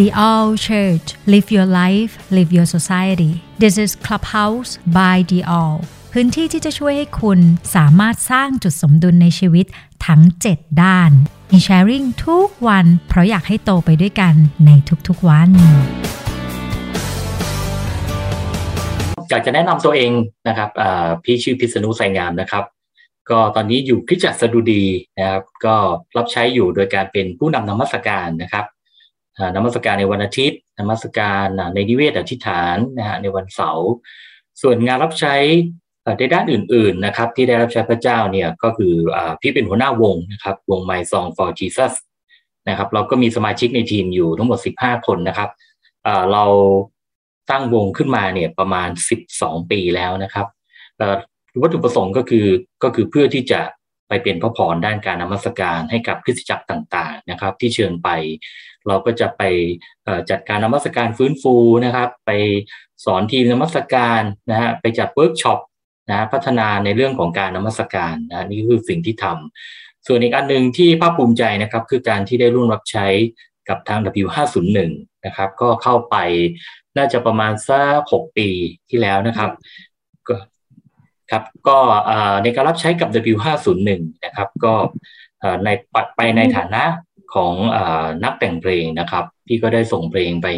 [0.00, 3.32] The All Church Live Your Life Live Your Society
[3.62, 5.76] This is Clubhouse by The All
[6.12, 7.40] พื้นที่ที่จะช่วยให้คุณ
[7.76, 9.66] สามารถสร้างจุดสมดุลในชีวิต
[10.06, 10.20] ทั้ง
[10.52, 11.10] 7 ด้าน
[11.52, 14.34] มีแชร์ริ่งทุกวัน เพราะอยากให้โตไปด้วยกัน
[14.66, 14.70] ใน
[15.08, 15.48] ทุกๆวัน
[19.30, 20.12] อยากจะแนะนำตัวเอง
[20.48, 20.70] นะครับ
[21.24, 22.64] พี่ชื่อพิษณุไสงามนะครับ
[23.30, 24.84] ก็ตอนนี้อยู่คริจักรสดุดี
[25.18, 25.76] นะครับ ก็
[26.16, 28.66] รับใช้อยู่โดยการเป็นผู้นำนมัสการนะครับ
[29.56, 33.90] นมัสการในวันอาทิตย์ นมัสการในนิเวศอธิษฐานนะฮะในวันเสาร์
[34.62, 35.36] ส่วนงานรับใช้
[36.18, 38.94] ในด้านอื่น ๆนะครับ ที่ได้รับใช้พระเจ้าเนี่ยก็คือ
[39.40, 41.92] พี่เป็นหัวหน้าวงนะครับวง My Song for Jesus
[42.68, 45.50] นะครับเราก็มีสมาชิกในทีมอยู่ทั้งหมด 15 คนนะครับ
[46.32, 46.44] เรา
[47.50, 48.88] ตั้งวงขึ้นมาเนี่ยประมาณ
[49.28, 50.46] 12 ปีแล้วนะครับ
[51.62, 52.46] วัตถุประสงค์ก็คือ
[52.82, 53.60] ก็คือเพื่อที่จะ
[54.08, 58.08] ไปเป็นพระพรด้านการนมัสการให้กับคริสตจักรต่าง ๆ นะครับ ที่เชิญไป
[58.88, 59.42] เราก็จะไป
[60.30, 62.30] จัดการนมัสการฟื้นฟูนะครับ ไป
[63.04, 65.58] สอนทีมนมัสการนะฮะไปจัดเวิร์กช็อป
[66.10, 73.06] นะพัฒนาในเรื่องของการนมัสการนะนี่คือสิ่งที่ทำส่วนอีกอันหนึ่งที่ภาคภูมิใจนะครับ คือการที่ได้ร่วมรับใช้
[73.68, 74.90] กับทาง W501
[75.26, 76.16] นะครับ ก็เข้าไป
[76.96, 78.48] น่าจะประมาณสักหกปี
[78.90, 79.50] ที่แล้วนะครับ
[80.28, 80.36] ก็
[81.30, 81.78] ครับก็
[82.42, 84.74] ในการรับใช้กับ W501 นะครับ ก็
[85.64, 85.68] ใน
[86.16, 86.82] ไปในฐานะ
[87.34, 87.78] ของอ
[88.24, 90.48] นักแต่งเพลงนะครับพี่ก็ได้ส่งเพลงไป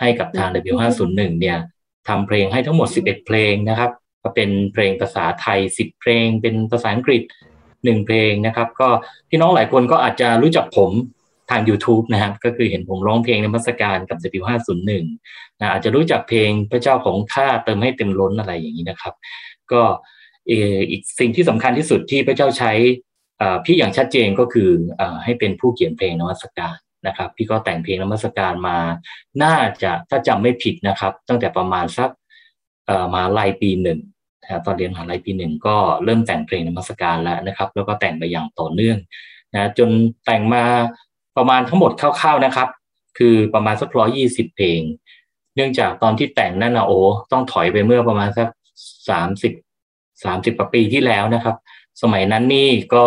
[0.00, 1.58] ให้กับทาง W501 เนี่ย
[2.08, 3.90] ทำเพลงให้ทั้งหมด 11 เพลงนะครับ
[4.22, 7.22] ก็เป็นเพลงภาษาไทย 10 เพลง เป็นภาษาอังกฤษ
[7.66, 8.88] 1 เพลงนะครับ ก็
[9.30, 10.90] พี่น้องหลายคนก็อาจจะรู้จักผม
[11.50, 14.90] ทาง YouTube นะครับ ก็คือเห็นผมร้องเพลงในมัสการกับ W501
[15.60, 19.14] นะอาจจะรู้จักเพลงพระเจ้าของข้าเติมให้เต็มล้นอะไรอย่างนี้นะครับ
[19.72, 19.82] ก็
[20.90, 22.72] อีกสิ่งที่สำคัญที่สุดที่พระเจ้าใช้
[23.64, 28.78] พี่อย่างชัดเจนก็คืออให้เป็นผู้เขียนเพลงนมัสการนะครับ พี่ก็แต่งเพลงนมัสการมา
[29.42, 32.10] น่าจะถ้าจำไม่ผิดนะครับ ตั้งแต่ประมาณสัก
[33.14, 33.98] มาลายปีหนึ่ง
[34.66, 38.98] ตอนเรียนมหาลัยปีหนึ่งก็เริ่มแต่งเพลงนมัสการแล้วนะครับ แล้วก็แต่งไปอย่างต่อเนื่อง
[39.54, 39.90] นะจน
[40.26, 40.64] แต่งมา
[41.36, 42.68] ประมาณทั้งหมดคร่าวๆนะครับ
[43.18, 44.80] คือประมาณสักร้อยยี่สิบเพลง
[45.56, 46.98] เนื่องจากตอนที่แต่งนั่นนะโอ้
[47.32, 48.48] ต้องถอยไปเมื่อประมาณสัก
[49.08, 49.52] สามสิบ
[50.24, 51.56] สามสิบปีที่แล้วนะครับ
[52.02, 53.04] สมัยนั้นนี่ก็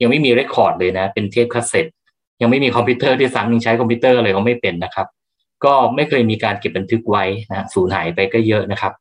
[0.00, 1.86] ยังไม่มี record เลยนะ เป็นเทปคาสเซ็ต
[2.40, 5.06] ยังไม่มีคอมพิวเตอร์ด้วยซ้ำยังใช้คอมพิวเตอร์อะไรก็ไม่เป็นนะครับ
[5.64, 8.92] ก็ไม่เคยมีการเก็บบันทึกไว้นะสูญหายไปก็เยอะนะครับ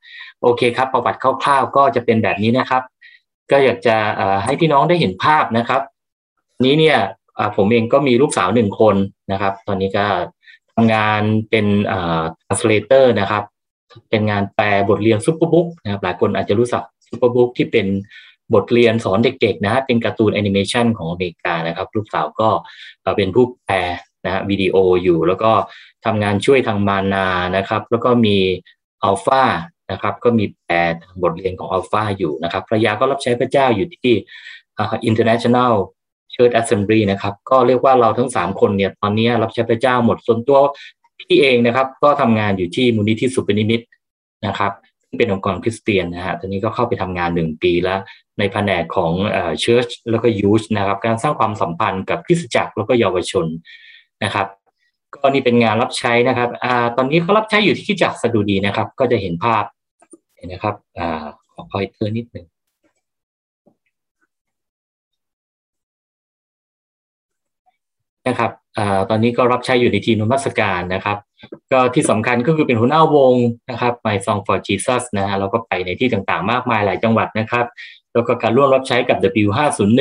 [0.42, 2.84] โอเคครับ ประวัติคร่าวๆ ก็จะเป็นแบบนี้นะครับ
[3.52, 3.96] ก็อยากจะ
[4.46, 5.82] ให้พี่น้องได้เห็นภาพนะครับ
[6.66, 7.00] นี้เนี่ย
[7.58, 8.96] ผมเองก็มีลูกสาวหนึ่งคน
[9.32, 10.06] นะครับ ตอนนี้ก็
[10.74, 11.66] ทำงานเป็น
[12.46, 13.44] translator นะครับ
[14.10, 17.88] เป็นงานแปลบทเรียน Superbook นะครับหลายคนอาจจะรู้จัก Superbook ที่เป็น
[18.54, 22.50] บทเรียนสอนเด็กๆนะ เป็นการ์ตูนแอนิเมชันของอเมริกานะครับ ลูกสาวก็
[23.18, 23.78] เป็นผู้แปล
[24.26, 25.52] นะวิดีโออยู่แล้วก็
[26.06, 27.28] ทำงานช่วยทางมานา
[27.58, 28.38] นะครับ แล้วก็มี
[29.04, 29.44] อัลฟา
[29.92, 30.78] นะครับ ก็มีแปล
[31.24, 34.14] บทเรียนของอัลฟาอยู่นะครับภรรยาก็รับใช้พระเจ้าอยู่ที่
[35.10, 35.74] International
[36.34, 40.60] Church Assembly นะครับ ก็เรียกว่าเราทั้ง 3 คนเนี่ยตอนนี้รับใช้พระเจ้าหมดส่วนตัว
[41.20, 43.82] พี่เองนะครับ ก็ทำงานอยู่ที่มูลนิธิศุภนิมิต
[44.46, 44.72] นะครับ
[45.18, 48.00] เป็นองค์กรคริสเตียนนะฮะตอนนี้ก็เข้าไปทำงานหนึ่งปีแล้ว
[48.40, 49.12] ในแผนกของ
[49.60, 53.46] Church แล้วก็ Youth นะครับการสร้างความสัมพันธ์กับคริสตจักรแล้วก็เยาวชน
[54.24, 54.48] นะครับ
[55.14, 56.66] ก็นี่เป็นงานรับใช้นะครับอ
[56.98, 59.64] ตอนนี้เขารับใช้อยู่ที่จักรสดุดีนะครับ ก็จะเห็นภาพ
[60.36, 61.02] เห็นนะครับอ
[61.54, 62.46] ขอคอยเทอนิดหนึ่ง
[68.28, 68.80] นะครับอ
[69.10, 71.18] ตอนนี้ก็รับใช้อยู่ในทีมนมัสการนะครับ
[71.72, 73.34] ก็ที่สำคัญก็คือเป็นหัวหน้าวง
[73.72, 77.66] นะครับ My Song for Jesus นะฮะแล้วก็ไปในที่ต่างๆ มากมายหลายจังหวัดนะครับ
[78.14, 80.00] แล้วก็การร่วมรับใช้กับ W501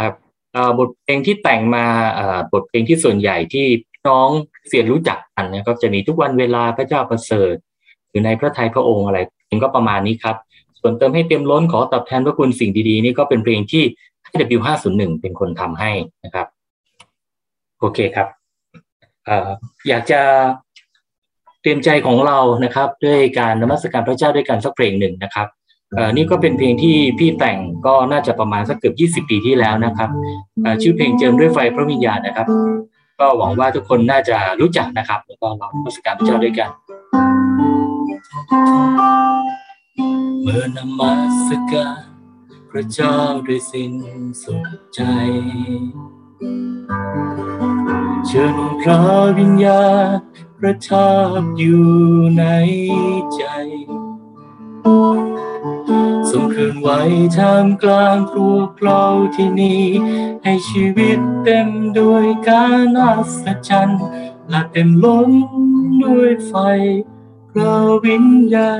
[0.00, 0.14] ครับ
[0.78, 1.84] บทเพลงที่แต่งมา
[2.52, 3.66] บทเพลงที่ส่วนใหญ่ที่
[4.08, 4.28] น้อง
[4.68, 7.54] เสียรู้จักกันนะก็จะมีทุกวันเวลาพระเจ้าประเสริฐ
[8.08, 10.36] หรือในพระทัยพระองค์อะไรเพลงก็ประมาณนี้ครับ
[10.80, 13.82] ส่วนเติมให้เต็มล้นขอตอบแทนพระคุณสิ่งดีๆ นี่ก็เป็นเพลงที่
[14.24, 15.90] ให้ W501 เป็นคนทำให้
[16.24, 16.46] นะครับ
[17.80, 18.28] โอเคครับ
[19.88, 20.20] อยากจะ
[21.62, 25.48] เตรียมใจของเรานะครับ ด้วยการนมัสการพระเจ้าด้วยกันสักเพลงหนึ่งนะครับ
[26.16, 30.10] นี่ก็เป็นเพลงที่พี่แต่งก็น่าจะประมาณสักเกือบ20 ปีที่แล้วนะครับ
[30.82, 32.46] ชื่อเพลงเจิมด้วยไฟพระวิญญาณนะครับ
[33.20, 36.70] ก็หวังว่าทุกคนน่าจะรู้จักนะครับแล้วก็ร้องนมัสการพระเจ้าด้วยกัน
[40.42, 41.12] เมื่อนมั
[41.46, 42.02] สการ
[42.70, 43.14] พระเจ้า
[43.46, 43.94] ด้วยสิ้น
[44.42, 45.00] สุดใจ
[48.26, 49.00] เชิญพระ
[49.38, 50.08] วิญญาณ
[50.58, 51.10] ประทั
[51.40, 51.88] บอยู่
[52.38, 52.44] ใน
[53.34, 53.42] ใจ
[56.30, 56.88] ทรงเคลื่อนไหว
[57.36, 59.02] ท่ามกลางพวกเรา
[59.34, 59.84] ที่นี่
[60.42, 64.04] ให้ชีวิตเต็มด้วยการอัศจรรย์
[64.48, 65.30] และเต็มล้น
[66.04, 66.54] ด้วยไฟ
[67.50, 68.72] พระวิญญา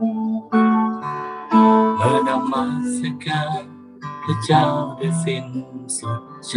[0.00, 0.12] ณ
[1.96, 3.62] เมื่อนมัสการ
[4.24, 4.64] พระเจ้า
[5.00, 5.46] ด้สิ้น
[5.96, 6.54] สุดใจ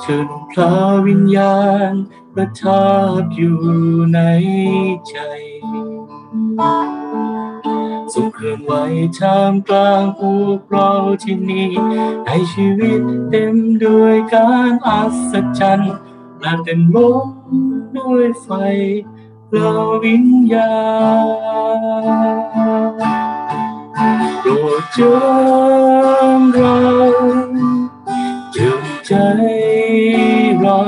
[0.00, 0.74] เชิญพระ
[1.06, 1.58] วิญญา
[1.90, 1.92] ณ
[2.32, 2.84] ประทั
[3.20, 3.58] บอยู่
[4.14, 4.20] ใน
[5.08, 5.16] ใจ
[8.12, 8.72] สุขเคลื่อนไหว
[9.18, 10.90] ท่ามกลางพวกเรา
[11.22, 11.70] ที่นี่
[12.26, 13.00] ให้ชีวิต
[13.30, 15.94] เต็มด้วยการอัศจรรย์
[16.40, 17.28] และเต็มล้น
[17.96, 18.48] ด้วยไฟ
[19.50, 19.74] เรา
[20.04, 20.74] วิญญา
[23.30, 23.33] ณ
[24.40, 24.50] โปร
[24.80, 25.12] ดจิ
[26.38, 26.78] มเรา
[28.52, 29.12] เจิมใจ
[30.60, 30.82] เรา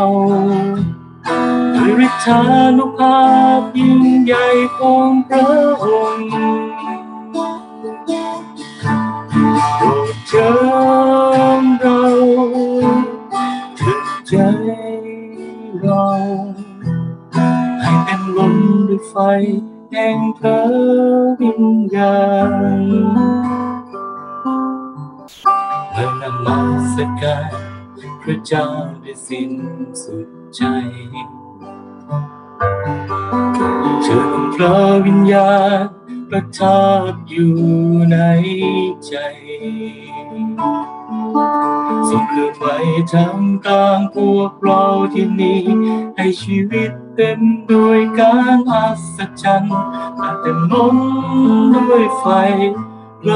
[1.75, 2.41] ด้วยฤทธา
[2.77, 3.21] นุภา
[3.59, 4.47] พยิ่งใหญ่
[4.79, 5.49] ของพระ
[5.83, 5.85] อ
[6.17, 6.31] งค์
[9.77, 10.51] โปรดจิ
[11.61, 12.03] มเรา
[13.79, 14.35] ถึงใจ
[15.81, 16.07] เรา
[17.83, 18.55] ให้เต็มล้น
[18.89, 19.15] ด้วยไฟ
[19.91, 20.61] แห่งพระ
[21.41, 21.65] วิญ
[21.97, 22.17] ญา
[22.49, 22.51] ณ
[25.93, 26.59] เมื่อนมั
[26.93, 27.51] สการ
[28.23, 28.67] พระเจ้า
[29.03, 29.53] ได้สิ้น
[30.03, 30.63] สุดใจ
[34.03, 35.85] เชิญพระวิญญาณ
[36.29, 36.81] ประทั
[37.11, 37.57] บอยู่
[38.13, 38.19] ใน
[39.07, 39.15] ใจ
[42.09, 42.67] ส่งเคลื่อนไหว
[43.13, 44.83] ท่ามกลางพวกเรา
[45.15, 45.61] ที่นี่
[46.17, 47.41] ให้ชีวิต เต็ม
[47.71, 48.87] ด้วยการอั
[49.17, 49.77] ศจรรย์
[50.19, 50.97] และเต็มล้น
[51.75, 52.25] ด้วยไฟ
[53.23, 53.31] พร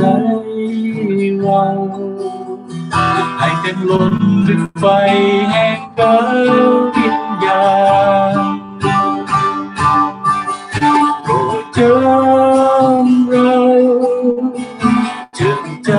[0.00, 0.14] เรา
[3.38, 4.14] ให้เต็มล้น
[4.46, 4.84] ด้วยไฟ
[5.50, 6.16] แห่งพระ
[6.94, 7.66] วิญญา
[8.34, 8.36] ณ
[11.22, 11.90] โปรดจิ
[13.04, 13.54] มเรา
[15.38, 15.90] จิมใจ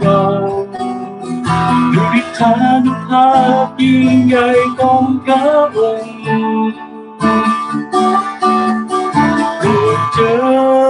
[0.00, 0.20] เรา
[1.94, 2.52] ด้วยฤทา
[2.84, 3.28] นุภา
[3.64, 4.46] พยิ่งใหญ่
[4.78, 5.42] ของพระ
[5.76, 6.16] องค์
[9.58, 10.32] โปรดจิ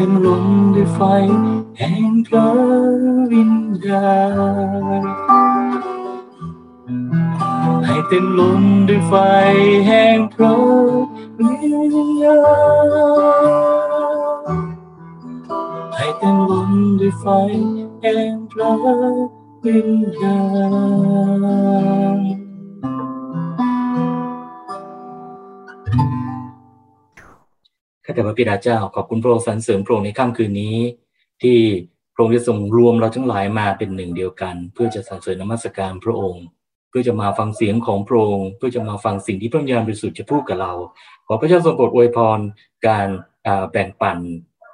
[0.00, 1.00] เต็มล้นด้วยไฟ
[1.78, 2.48] แห่งพระ
[3.32, 3.54] วิญ
[3.86, 4.12] ญา
[5.00, 5.02] ณ
[7.86, 9.14] ให้เต็มล้นด้วยไฟ
[9.86, 10.54] แห่งพระ
[11.38, 11.52] วิ
[11.94, 12.40] ญญา
[14.52, 14.58] ณ
[15.96, 16.70] ให้เต็มล้น
[17.00, 17.26] ด้วยไฟ
[18.02, 18.72] แห่งพระ
[19.64, 19.90] วิญ
[20.20, 20.38] ญา
[22.16, 22.18] ณ
[28.08, 30.76] ข้าแต่พระบิดาเจ้า ขอบคุณพระองค์สรรเสริญพระองค์ในค่ำคืนนี้
[31.42, 31.58] ที่
[32.14, 36.44] พระองค์ได้ทรงรวมเราทั้งหลายมาเป็นหนึ่งเดียวกัน เพื่อจะสรรเสริญนมัสการพระองค์
[36.88, 40.72] เพื่อจะมาฟังเสียงของพระองค์ เพื่อจะมาฟังสิ่งที่พระญาณบริสุทธิ์จะพูดกับเรา
[41.26, 42.38] ขอพระเจ้าทรงโปรดอวยพร
[42.86, 43.08] การ
[43.70, 44.18] แบ่งปัน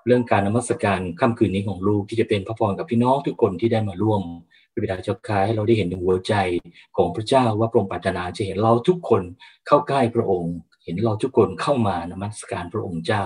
[0.07, 4.23] เรื่องการนมัสการค่ำคืนนี้ของลูกที่จะเป็นพระพรกับพี่น้องทุกคนที่ได้มาร่วม
[4.73, 6.35] พระบิดาเจ้าค้าให้เราได้เห็นถึงหัวใจ
[6.97, 9.23] ของพระเจ้าว่าพระองค์ปรารถนาจะเห็นเราทุกคน
[9.67, 13.23] เข้าใกล้พระองค์ เห็นเราทุกคนเข้ามานมัสการพระองค์เจ้า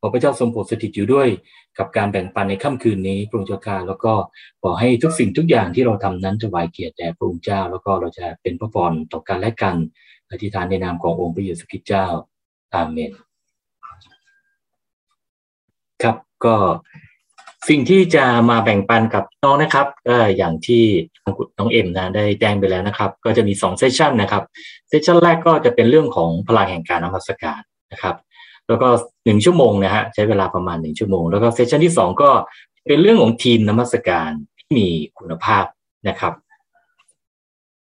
[0.00, 1.28] ขอพระเจ้าทรงโปรดสถิตอยู่ด้วย
[1.78, 4.12] กับการแบ่งปันในค่ำคืนนี้พระองค์เจ้าข้าแล้วก็
[4.62, 9.76] ขอให้ทุกสิ่งทุกอย่างที่เราทำนั้นถวายเกียรติแด่พระองค์เจ้า แล้วก็เราจะเป็นพระพรต่อกันและกัน
[10.30, 12.06] อธิษฐานในนามขององค์พระเยซูคริสต์เจ้า
[12.74, 13.12] อาเมน
[16.02, 16.56] ครับก็
[17.68, 20.84] สิ่งที่จะมาแบ่งปันกับน้องนะครับก็อย่างที่
[21.58, 24.42] น้องเอ็มนะได้แจ้งไปแล้วนะครับ ก็จะมี2 session นะครับ
[24.88, 27.60] session แรกก็จะเป็นเรื่องของพลังแห่งการนมัสการ
[27.92, 28.16] นะครับ
[28.68, 28.88] แล้วก็
[29.24, 32.30] หนึ่งชั่วโมงนะฮะใช้เวลาประมาณหนึ่งชั่วโมง แล้วก็ session ที่สองก็
[32.88, 34.88] เป็นเรื่องของทีมนมัสการที่มี
[35.18, 35.64] คุณภาพ
[36.08, 36.32] นะครับ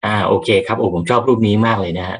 [0.04, 2.18] อ่าโอเคครับโอ้ผมชอบรูปนี้มากเลยนะฮะ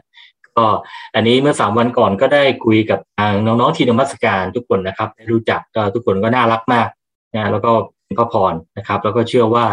[0.56, 0.66] ก็
[1.14, 6.88] อันนี้เมื่อสามวันก่อนก็ได้คุยกับทางน้องๆทีมนมัสการทุกคนนะครับได้รู้จักก็ทุกคนก็น่ารักมาก
[7.34, 7.72] นะแล้วก็
[8.18, 9.66] พระพรนะครับ แล้วก็เชื่อว่า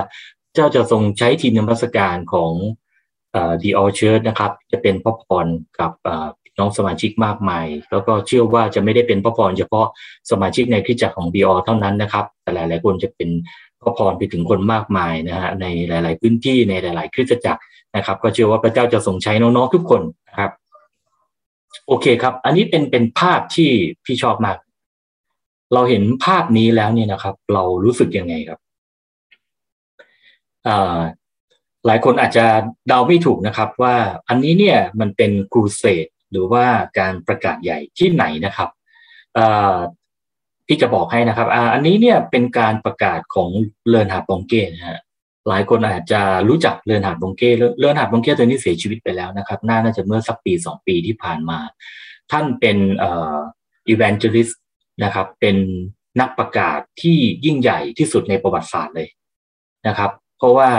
[0.56, 2.52] เจ้าจะทรงใช้ทีมนมัสการของ
[3.32, 5.46] เอ่อ The All Church นะครับ จะเป็นพระพร
[5.80, 5.92] กับ
[6.60, 9.88] น้องสมาชิกมากมาย แล้วก็เชื่อว่าจะไม่ได้เป็นพระพรเฉพาะ
[10.32, 13.30] สมาชิกในคริสตจักรของ The All เท่านั้นนะครับ แต่หลาย ๆ คนจะเป็น
[13.82, 17.62] พระพรไปถึงคนมากมายนะฮะในหลาย ๆ พื้นที่ในหลาย ๆ คริสตจักร
[17.96, 20.52] นะครับ ก็เชื่อว่าพระเจ้าจะทรงใช้น้อง ๆ ทุกคนนะครับ
[21.88, 23.70] โอเคครับ อันนี้เป็นเป็นภาพที่
[24.06, 24.58] พี่ชอบมาก
[25.74, 28.60] เราเห็นภาพนี้แล้วเนี่ยนะครับ เรารู้สึกยังไงครับ
[31.86, 32.46] หลายคนอาจจะ
[32.88, 33.96] เดาไม่ถูกนะครับ ว่า
[34.30, 36.66] อันนี้เนี่ยมันเป็นครูเสดหรือว่า
[37.00, 38.70] การประกาศใหญ่ที่ไหนนะครับ
[40.68, 43.50] ที่จะบอกให้นะครับอันนี้เนี่ยเป็นการประกาศของ
[43.90, 45.00] เลนฮาบองเก้นะฮะ
[45.48, 51.60] หลายคนอาจจะรู้จักเลนฮาร์บองเก้เลนฮาร์บองเก้ตัวนี้เสียชีวิตไปแล้วนะครับน่าจะเมื่อสักปีสองปีที่ผ่านมา
[52.32, 53.38] ท่านเป็นเอ่อ
[53.88, 54.50] evangelist
[55.04, 55.58] นะครับ เป็น
[56.20, 59.10] นักประกาศที่ยิ่งใหญ่ที่สุดในประวัติศาสตร์เลย
[59.88, 60.70] นะครับ เพราะว่า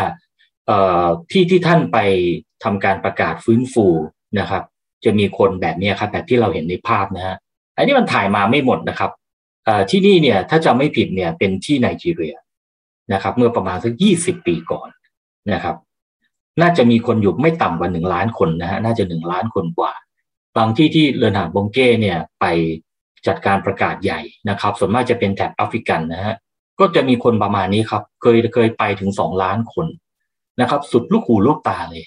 [1.31, 1.99] ที่ที่ท่านไป
[2.65, 3.87] ทำการประกาศฟื้นฟู
[4.39, 4.63] นะครับ
[5.05, 7.37] จะมีคนแบบนี้ครับแบบที่เราเห็นในภาพนะฮะ
[7.77, 9.11] อันนี้มันถ่ายมาไม่หมดนะครับ
[9.91, 12.37] ที่นี่เนี่ยถ้าจะไม่ผิดเนี่ยเป็นที่ไนจีเรีย
[13.13, 14.89] นะครับ เมื่อประมาณสักยี่สิบปีก่อน
[15.53, 15.77] นะครับ
[16.61, 19.93] น่าจะมีคนอยู่ไม่ต่ำกว่าหนึ่งล้านคนนะฮะน่าจะหนึ่งล้านคนกว่า
[20.57, 22.45] บางที่ที่เรนหาบงเก้เนี่ยไป
[23.27, 26.37] จัดการประกาศใหญ่นะครับ ส่วนมากจะเป็นแถบแอฟริกันนะฮะ
[26.81, 29.87] ก็จะมีคนประมาณนี้ครับ เคยเคยไปถึงสองล้านคน
[30.61, 32.05] นะครับ สุดลูกหูลูกตาเลย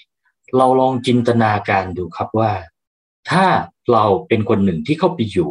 [0.56, 2.52] เราลองจินตนาการดูครับว่า
[3.30, 3.44] ถ้า
[3.92, 5.50] เราเป็นคนหนึ่งที่เข้าไปอยู่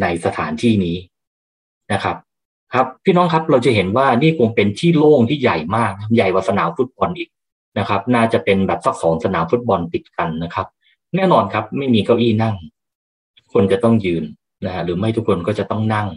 [0.00, 0.96] ในสถานที่นี้
[1.92, 2.16] นะครับ
[2.74, 7.28] ครับพี่น้องครับเราจะเห็นว่านี่คงเป็นที่โล่งที่ใหญ่มากใหญ่กว่าสนามฟุตบอลอีก
[7.78, 10.66] นะครับ น่าจะเป็นแบบสักสองสนามฟุตบอลติดกันนะครับ
[11.16, 12.54] แน่นอนครับ ไม่มีเก้าอี้นั่ง
[13.52, 14.24] คนจะต้องยืน
[14.64, 16.08] นะฮะหรือไม่ทุกคนก็จะต้องนั่ง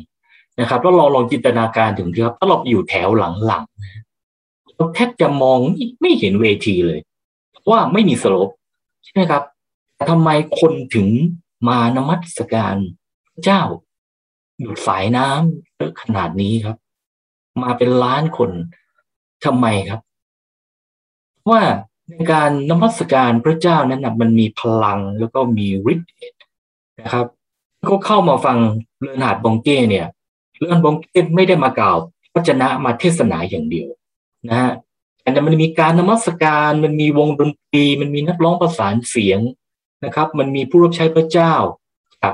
[0.59, 3.09] นะครับแล้วลองลองจินตนาการถึงที่ครับถ้าเราอยู่แถว
[3.47, 5.59] หลังๆเราแทบจะมอง
[6.01, 7.00] ไม่เห็นเวทีเลย
[7.69, 8.50] ว่าไม่มีสลป
[9.03, 9.43] ใช่ไหมครับ
[9.95, 11.07] แต่ทำไมคนถึง
[11.67, 12.75] มานมัสการ
[13.43, 13.62] เจ้า
[14.59, 16.77] หยุดสายน้ำเยอะขนาดนี้ครับ
[17.62, 18.51] มาเป็นล้านคน
[19.45, 20.01] ทำไมครับ
[21.50, 21.62] ว่า
[22.09, 26.09] ในการนมัสการพระเจ้านั้นนะมันมีพลังแล้วก็มีฤทธิ์
[27.01, 27.27] นะครับ
[27.89, 28.57] ก็เข้ามาฟัง
[28.99, 30.07] เรือนหาดบงเก้เนี่ย
[30.57, 31.97] เรือนบงเก้ไม่ได้มากล่าว
[32.33, 33.87] พระชนะมาเทศนาอย่างเดียว
[34.49, 34.71] นะฮะ
[35.33, 39.39] แต่มันมีการนมัสการมันมีวงดนตรี มันมีนักร้องประสานเสียง
[40.05, 41.53] นะครับ มันมีผู้รับใช้พระเจ้า
[42.21, 42.33] จาก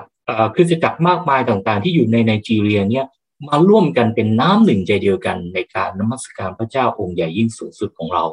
[0.55, 3.05] คริสตจักรมากมายต่างๆ ที่อยู่ในไนจีเรียเนี่ย
[3.47, 8.25] มาร่วมกันเป็นน้ำหนึ่งใจเดียวกันในการนมัสการพระเจ้าองค์ใหญ่ยิ่งสูงสุดของเรา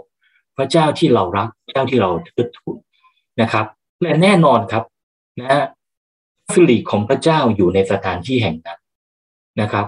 [0.56, 2.76] พระเจ้าที่เรารักพระเจ้าที่เราเทิดทูน
[3.40, 3.66] นะครับ
[4.02, 4.84] และแน่นอนครับ
[5.40, 5.64] นะ
[6.54, 8.80] สิริของพระเจ้าอยู่ในสถานที่แห่งนั้น
[9.60, 9.86] นะครับ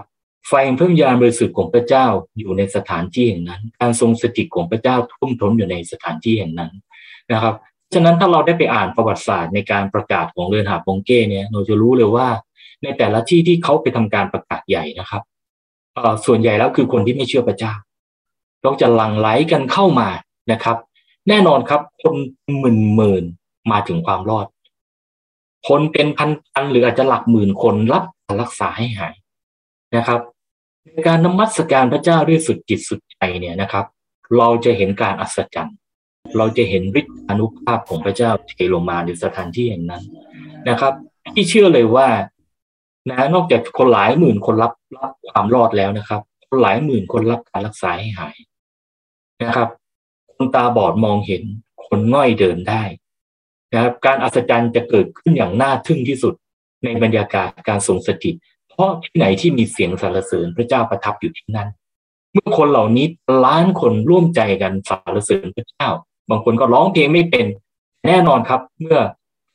[0.49, 2.07] ไฟพระวิญญาณบริสุทธิ์ของพระเจ้า
[2.39, 6.73] อยู่ในสถานที่แห่งนั้น การทรงสถิตของพระเจ้าทุ่มท้นอยู่ในสถานที่แห่งนั้น
[7.33, 7.55] นะครับ
[7.95, 12.29] ฉะนั้นถ้าเราได้ไปอ่านประวัติศาสตร์ในการประกาศของเรือนหาบงเก้เนี่ยเราจะรู้เลยว่า
[12.83, 15.23] ในแต่ละที่ที่เขาไปทำการประกาศใหญ่นะครับ
[16.27, 17.75] ส่วนใหญ่แล้วคือคนที่ไม่เชื่อพระเจ้า
[18.63, 20.09] เราจะหลั่งไหลกันเข้ามา
[20.53, 20.77] นะครับ
[21.29, 22.15] แน่นอนครับคน
[22.59, 23.25] หมื่นหมื่น
[23.73, 24.47] มาถึงความรอด
[25.69, 29.15] คนเป็นพันพันหรืออาจจะหลักหมื่นคนรับการรักษาให้หาย
[29.97, 30.21] นะครับ
[30.85, 33.85] ในการนมัสการพระเจ้าด้วยสุดจิตสุดใจเนี่ยนะครับ
[34.39, 35.77] เราจะเห็นการอัศจรรย์
[36.37, 40.03] เราจะเห็นฤทธิอนุภาพของพระเจ้าเทลงมาในสถานที่แห่งนั้น
[40.69, 40.93] นะครับ
[41.35, 42.09] ที่เชื่อเลยว่า
[43.09, 48.37] นะนอกจากคนหลายหมื่นคนรับรับความรอดแล้วนะครับ คนหลายหมื่นคนรับการรักษาให้หาย
[49.45, 49.69] นะครับ
[50.35, 51.43] คนตาบอดมองเห็น
[51.87, 52.83] คนง่อยเดินได้
[53.73, 56.35] นะครับการอัศจรรย์จะเกิดขึ้นอย่างน่าทึ่งที่สุด
[56.85, 58.35] ในบรรยากาศการทรงสถิต
[58.71, 61.69] เพราะที่ไหนที่มีเสียงสรรเสริญพระเจ้าประทับอยู่ที่นั่น
[62.33, 63.07] เมื่อคนเหล่านี้
[63.45, 65.89] ล้านคนร่วมใจกันสรรเสริญพระเจ้า
[66.31, 67.47] บางคนก็ร้องเพลงไม่เป็น
[68.07, 68.99] แน่นอนครับ เมื่อ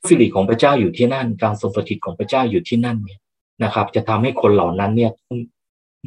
[0.08, 3.20] สิริของพระเจ้าอยู่ที่นั่น การทรงสถิตของพระเจ้าอยู่ที่นั่นเนี่ย
[3.64, 5.12] นะครับ จะทำให้คนเหล่านั้นเนี่ย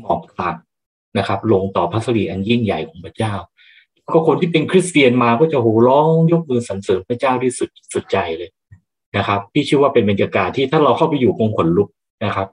[0.00, 0.56] หมอบกราบ
[1.18, 3.34] นะครับ ลงต่อพระสิริอันยิ่งใหญ่ของพระเจ้า
[4.12, 8.50] ก็คนที่เป็นคริสเตียนมาก็จะโหร้องยกมือสรรเสริญพระเจ้าที่สุดสุดใจเลย
[9.16, 11.88] นะครับ พี่เชื่อว่าเป็นบรรยากาศที่ถ้าเราเข้าไปอยู่คงขนลุก
[12.24, 12.48] นะครับ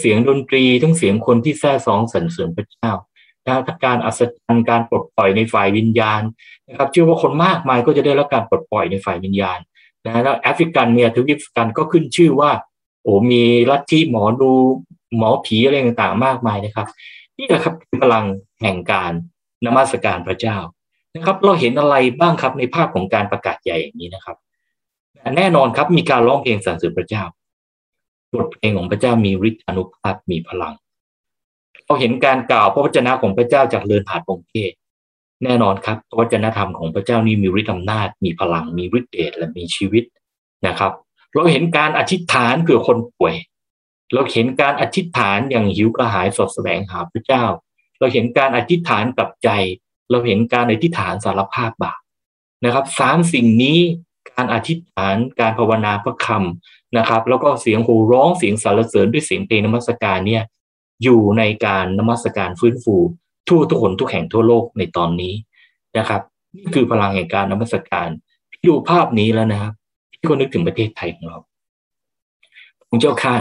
[0.00, 2.92] เสียงดนตรีทั้งเสียงคนที่แซ่ซองสรรเสริญพระเจ้า
[3.46, 6.22] นะการอัศจรรย์การปลดปล่อยในฝ่ายวิญญาณ
[6.68, 9.58] นะครับเชื่อว่าคนมากมายก็จะได้รับการปลดปล่อยในฝ่ายวิญญาณ
[10.04, 12.50] นะแล้วแอฟริกันเนี่ยทวีปกันก็ขึ้นชื่อว่า
[13.02, 14.50] โอ้มีลัทธิหมอดู
[15.18, 16.88] หมอผีอะไรต่างๆมากมายนะครับ
[17.38, 18.24] นี่แหละครับพลัง
[18.62, 19.12] แห่งการ
[19.64, 20.56] นมัสการพระเจ้า
[21.14, 24.36] นะครับ เราเห็นอะไรบ้างครับในภาพของการประกาศใหญ่อย่างนี้นะครับ
[25.36, 27.24] แน่นอนครับมีการร้องเพลงสรรเสริญพระเจ้า
[28.32, 30.74] บทเพลงของพระเจ้ามีฤทธิ์อนุภาพมีพลัง
[31.84, 34.72] เราเห็นการกล่าวพระวจนะของพระเจ้าจากเรือนผาดองเทศ
[35.44, 40.04] แน่นอนครับพระวจนะธรรมของพระเจ้านี่มีฤทธิ์อำนาจ มีพลัง มีฤทธิ์เดชและมีชีวิต
[40.66, 40.92] นะครับ
[41.34, 43.34] เราเห็นการอธิษฐานเพื่อคนป่วย
[44.14, 47.44] เราเห็นการอธิษฐานอย่างหิวกระหายสดแสวงหาพระเจ้า
[47.98, 49.50] เราเห็นการอธิษฐานกับใจ
[50.10, 52.00] เราเห็นการอธิษฐานสารภาพบาป
[52.64, 53.78] นะครับสามสิ่งนี้
[54.32, 60.42] การอธิษฐานการภาวนาพระคำนะครับ แล้วก็เสียงโห่ร้องเสียงสรรเสริญด้วยเสียงเพลงนมัสการเนี่ย
[61.02, 62.96] อยู่ในการนมัสการฟื้นฟู
[63.48, 65.34] ทั่วทุกคนทุกแห่งทั่วโลกในตอนนี้
[65.98, 66.22] นะครับ
[66.56, 68.08] นี่คือพลังแห่งการนมัสการ
[68.66, 69.72] ดูภาพนี้แล้วนะครับ
[70.10, 71.38] พี่ก็นึกถึงประเทศไทยของเรา
[72.88, 73.36] คุณเจ้าข้า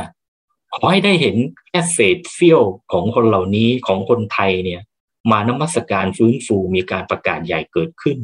[0.76, 1.36] ขอให้ได้เห็น
[1.68, 2.62] แค่เศษเสี้ยว
[2.92, 4.82] ของคนเหล่านี้ของคนไทยเนี่ย
[5.32, 8.18] มานมัสการฟื้นฟูมีการประกาศใหญ่เกิดขึ้น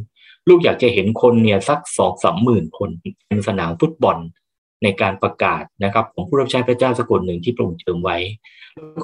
[0.48, 2.90] ลูกอยากจะเห็นคนเนี่ยสักสองสามหมื่นคน
[3.30, 4.18] ในสนามฟุตบอล
[4.84, 8.18] ในการประกาศนะครับของผู้รับใช้พระเจ้าสกุลหนึ่งที่พระองค์เจิมไว้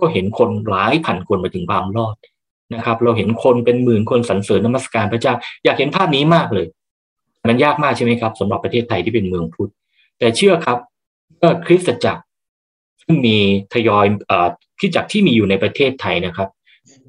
[0.01, 2.15] ก็เห็นคนหลายพันคนมาถึงความรอด
[2.75, 6.67] นะครับ เราเห็นคนเป็นหมื่นคนสรรเสริญนมัสการพระเจ้า อยากเห็นภาพนี้มากเลย
[7.50, 9.72] มันยากมากใช่ไหมครับสำหรับประเทศไทยที่เป็นเมืองพุทธ
[10.20, 10.77] แต่เชื่อครับ
[11.38, 12.24] เมื่อคริสตจักร
[13.01, 13.38] ซึ่งมี
[13.74, 14.34] ทยอยอ
[14.79, 16.50] คริสตจักรที่มีอยู่ในประเทศไทยนะครับ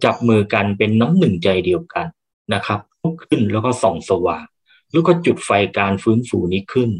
[0.05, 2.07] จับมือกันเป็นน้ำหนึ่งใจเดียวกัน
[2.55, 4.45] นะครับลุกขึ้นแล้วก็ส่องสว่าง
[4.93, 6.91] แล้วก็จุดไฟการฟื้นฟูนี้ขึ้น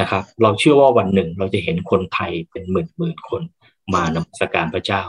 [0.00, 3.42] นะครับ เราเชื่อว่าวันหนึ่งเราจะเห็นคนไทยเป็นหมื่นหมื่นคน
[3.92, 5.02] มานมัสการพระเจ้า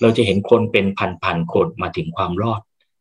[0.00, 2.60] เราจะเห็นคนเป็นพันพันคนมาถึงความรอด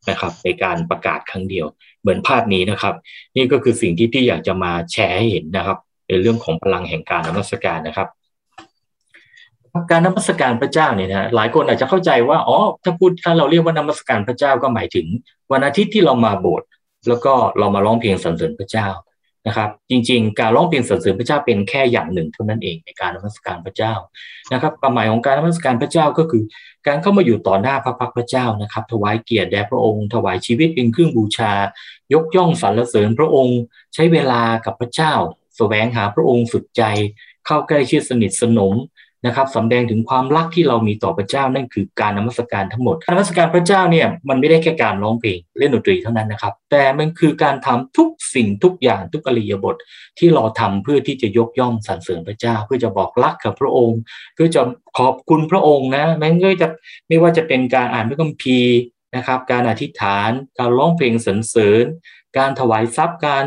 [0.09, 1.65] นะครับ ในการประกาศครั้งเดียว
[2.01, 2.95] เหมือนภาพนี้นะครับ
[3.35, 8.09] นี่ก็คือสิ่งที่พี่อยากจะมาแชร์ให้เห็นนะครับ ในเรื่องของพลังแห่งการนมัสการนะครับ
[9.91, 15.07] การนมัสการพระเจ้าเนี่ยนะหลายคนอาจจะเข้าใจว่าอ๋อถ้าพูดถ้าเราเรียกว่านมัสการพระเจ้าก็หมายถึง
[15.51, 16.67] วันอาทิตย์ที่เรามาโบสถ์
[17.07, 18.87] แล้วก็เรามาร้องเพลงสรรเสริญพระเจ้า
[19.47, 23.93] นะครับ จริง ๆ การร้องเพลงสรรเสริญพระเจ้าเป็นแค่อย่างหนึ่งเท่านั้นเองในการนมัสการพระเจ้า
[24.53, 26.43] นะครับ ความหมายของการนมัสการพระเจ้าก็คือ
[26.87, 31.53] การเข้ามาอยู่ต่อหน้าพระพักพระเจ้านะครับ ถวายเกียรติแด่พระองค์ ถวายชีวิตเป็นเครื่องบูชา
[32.13, 33.59] ยกย่องสรรเสริญพระองค์
[33.93, 35.13] ใช้เวลากับพระเจ้า
[35.57, 36.83] แสวงหาพระองค์สุดใจ
[37.45, 38.73] เข้าใกล้ชิดสนิทสนม
[39.25, 49.75] นะครับสำแดงถึงความรักที่เรามีต่อพระเจ้านั่นคือการนมัสการทั้งหมดการนมัสการพระเจ้าเนี่ยมันไม่ได้แค่การร้องเพลงเล่นดนตรีเท่านั้นนะครับ แต่มันคือการทำทุกสิ่งทุกอย่างทุกอริยบท
[50.19, 53.99] ที่เราทำเพื่อที่จะยกย่องสรรเสริญพระเจ้า เพื่อจะบอกรักกับพระองค์
[54.35, 54.61] เพื่อจะ
[54.97, 56.67] ขอบคุณพระองค์นะแม้ว่าจะ
[57.07, 58.77] ไม่ว่าจะเป็นการอ่านพระคัมภีร์
[59.15, 61.85] นะครับ การอธิษฐาน การร้องเพลงสรรเสริญ
[62.37, 63.45] การถวายทรัพย์การ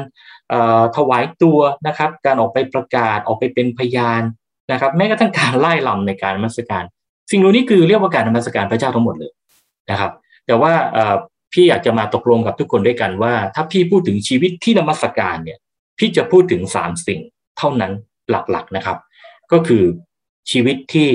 [0.97, 4.23] ถวายตัวนะครับ การออกไปประกาศออกไปเป็นพยาน
[4.73, 6.85] นะครับแม้กระทั่งการไล่ลำในการนมัสการ
[7.31, 9.33] สิ่งเหล่านี้คือเรียกว่าการนมัสการพระเจ้าทั้งหมดเลย
[9.91, 10.13] นะครับ
[10.47, 10.73] แต่ว่า
[11.53, 15.59] พี่อยากจะมาตกลงกับทุกคนด้วยกันว่า ถ้าพี่พูดถึงชีวิตที่นมัสการเนี่ย
[15.99, 17.21] พี่จะพูดถึงสามสิ่ง
[17.59, 17.93] เท่านั้น
[18.31, 18.99] หลักๆนะครับ
[19.53, 19.85] ก็คือ
[20.51, 21.11] ชีวิตที่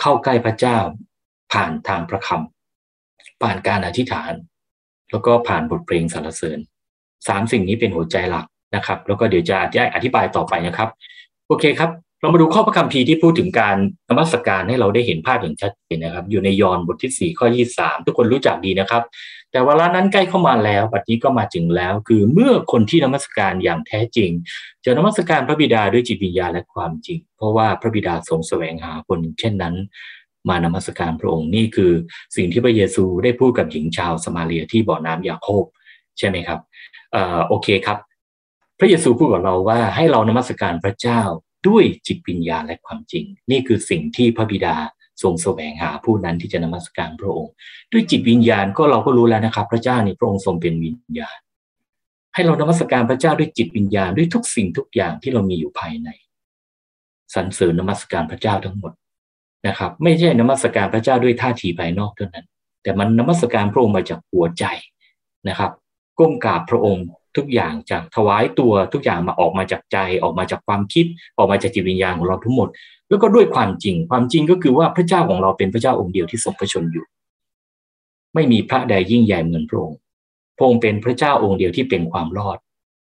[0.00, 0.78] เข้าใกล้พระเจ้า
[1.52, 4.32] ผ่านทางพระคำผ่านการอธิษฐาน
[5.10, 6.58] แล้วก็ผ่านบทเพลงสรรเสริญ
[7.28, 9.56] สามสิ่งนี้เป็นหัวใจหลักนะครับ แล้วก็เดี๋ยวจะ
[9.94, 10.88] อธิบายต่อไปนะครับ
[11.46, 11.90] โอเคครับ
[12.22, 13.76] เรามาดูข้อพระคัมภีร์ที่พูดถึงการ
[14.08, 19.02] นมัสการให้เราได้เห็นภาพอย่างชัดเจนนะครับ อยู่ในยอห์นบทที่4ข้อ23ทุกคนรู้จักดีนะครับ
[19.50, 24.30] แต่เวลานั้นใกล้เข้ามาแล้วปัจจุบันก็มาถึงแล้ว คือเมื่อคนที่นมัสการอย่างแท้จริง
[24.84, 29.74] จะนมัสการพระบิดาด้วยจิตวิญญาณและความจริง เพราะว่าพระบิดาทรงแสวงหาคนเช่นนั้น
[30.48, 31.92] มานมัสการพระองค์นี่คือ
[32.36, 35.64] สิ่งที่พระเยซูได้พูดกับหญิงชาวสมาเรียที่บ่อน้ำยาโคบ
[36.18, 36.60] ใช่ไหมครับ
[37.48, 37.98] โอเคครับ
[38.78, 41.22] พระเยซูพูดกับเราว่าให้เรานมัสการพระเจ้า
[41.68, 44.76] ด้วยจิตวิญญาณและความจริง นี่คือสิ่งที่พระบิดา
[45.22, 47.52] ทรงแสวงหาผู้นั้นที่จะนมัสการพระองค์
[47.92, 51.38] ด้วยจิตวิญญาณก็เราก็รู้แล้วนะครับ พระเจ้านี่พระองค์ทรงเป็นวิญญาณ
[52.34, 56.08] ให้เรานมัสการพระเจ้าด้วยจิตวิญญาณด้วยทุกสิ่งทุกอย่างที่เรามีอยู่ภายใน
[57.34, 58.92] สรรเสริญนมัสการพระเจ้าทั้งหมด
[59.66, 62.46] นะครับ ไม่ใช่นมัสการพระเจ้าด้วยท่าทีภายนอกเท่านั้น
[62.82, 64.64] แต่มันนมัสการพระองค์มาจากหัวใจ
[65.48, 65.70] นะครับ
[66.18, 71.06] ก้มกราบพระองค์ ทุกอย่างจากถวายตัวทุกอย่างมาออกมาจากใจออกมาจากความคิด
[71.38, 72.68] ออกมาจากจิตวิญญาณของเราทั้งหมด
[73.08, 77.04] แล้วก็ด้วยความจริง ความจริงก็คือว่าพระเจ้าของเราเป็นพระเจ้าองค์เดียวที่ทรงพระชนอยู่
[78.34, 79.98] ไม่มีพระใดยิ่งใหญ่เหมือนพระองค์
[80.56, 82.58] พระองค์เป็นพระเจ้าองค์เดียวที่เป็นความรอด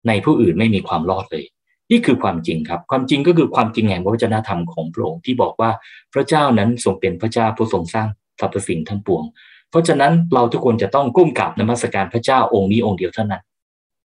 [0.07, 1.45] ในผู้อื่นไม่มีความรอดเลย
[1.91, 5.71] นี่คือความจริงครับ ความจริงก็คือความจริงแห่งพระวจนะธรรมของพระองค์ที่บอกว่า
[6.13, 8.07] พระเจ้านั้นทรงเป็นพระเจ้าผู้ทรงสร้าง
[8.39, 9.23] สรรพสิ่งทั้งปวง
[9.69, 13.43] เพราะฉะนั้นเราทุกคนจะต้องก้มกราบนมัสการพระเจ้าองค์นี้องค์เดียวเท่านั้น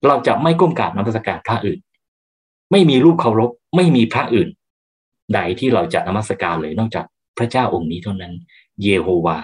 [0.08, 1.80] เราจะไม่ก้มกราบนมัสการพระอื่น
[2.72, 4.50] ไม่มีรูปเคารพไม่มีพระอื่น
[5.34, 7.06] ใดที่เราจะนมัสการเลยนอกจาก
[7.38, 8.34] พระเจ้าองค์นี้เท่านั้น
[8.82, 9.38] เยโฮวา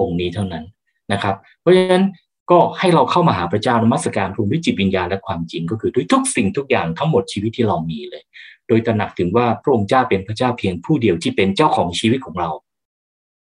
[0.00, 0.64] องค์นี้เท่านั้น
[1.12, 2.04] นะครับ เพราะฉะนั้น
[2.50, 8.22] ก็ให้เราเข้ามาหาพระเจ้านมัสการพระองค์ด้วยจิตวิญญาณและความจริงก็คือด้วยทุกสิ่งทุกอย่างทั้งหมดชีวิตที่เรามีเลย
[8.68, 12.50] โดยตระหนักถึงว่าพระองค์เจ้าเป็นพระเจ้าเพียงผู้เดียวที่เป็นเจ้าของชีวิตของเรา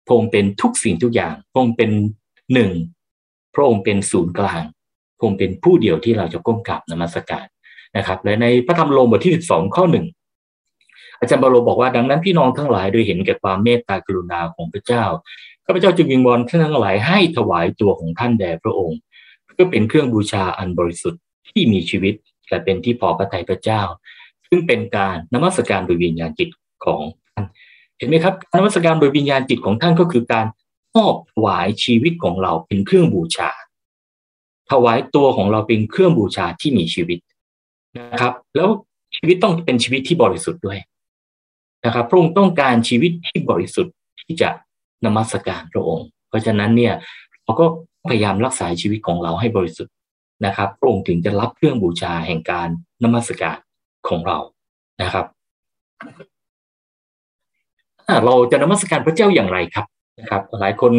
[0.06, 1.90] พระองค์เป็นทุกสิ่งทุกอย่าง พระองค์เป็น
[2.52, 2.70] หนึ่ง
[3.54, 4.62] พระองค์เป็นศูนย์กลาง
[5.30, 7.46] งเป็นผู้เดียวที่เราจะก้มกราบนมัสการ
[7.96, 10.06] นะครับ และในพระธรรมโลมบทที่ 12 ข้อหนึ่ง
[11.20, 15.04] อาจารย์บาโลบอกว่าดังนั้นพี่น้องทั้งหลายโดยเห็นแก่ความเมตตากรุณาของพระเจ้า
[15.66, 18.98] ข้าพเจ้าจึงวิงวอนท่านทั้งหลายให้ถวายตัวของท่านแด่พระองค์
[19.44, 22.14] เพื่อเป็นเครื่องบูชาอันบริสุทธิ์ที่มีชีวิต
[22.48, 23.82] และเป็นที่พอพระทัยพระเจ้า
[24.48, 26.48] ซึ่งเป็นการนมัสการโดยวิญญาณจิต
[26.84, 27.00] ของ
[27.34, 27.44] ท่าน
[27.98, 30.46] เห็นไหมครับนมัสการโดยวิญญาณจิตของท่านก็คือการ
[30.96, 33.50] มอบถวายชีวิตของเราเป็นเครื่องบูชา
[34.70, 37.18] ถวายตัวของเราเป็นเครื่องบูชาที่มีชีวิต
[38.12, 38.68] นะครับ แล้ว
[39.16, 40.78] ชีวิตต้องเป็นชีวิตที่บริสุทธิ์ด้วย
[41.84, 44.50] นะครับพระองค์ต้องการชีวิตที่บริสุทธิ์ที่จะ
[45.04, 46.94] นมัสการพระองค์ เพราะฉะนั้นเนี่ย
[47.42, 47.66] เราก็
[48.08, 49.94] พยายามรักษาชีวิตของเราให้บริสุทธิ์
[50.46, 52.68] นะครับ พระองค์ถึงจะรับเครื่องบูชาแห่งการ
[53.04, 53.56] นมัสการ
[54.08, 54.38] ของเรา
[55.02, 55.26] นะครับ
[58.26, 59.86] เราจะนมัสการพระเจ้าอย่างไรครับ
[60.20, 60.92] นะครับ หลายคน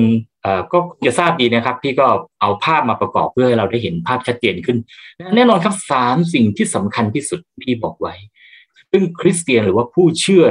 [0.72, 2.08] ก็จะทราบดีนะครับ พี่ก็
[2.42, 4.78] เอาภาพมาประกอบเพื่อให้เราได้เห็นภาพชัดเจนขึ้น
[5.36, 8.14] แน่นอนครับสามสิ่งที่สำคัญที่สุดพี่บอกไว้
[8.92, 10.46] ซึ่งคริสเตียนหรือว่าผู้เชื่อ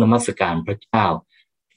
[0.00, 1.06] นมัสการพระเจ้า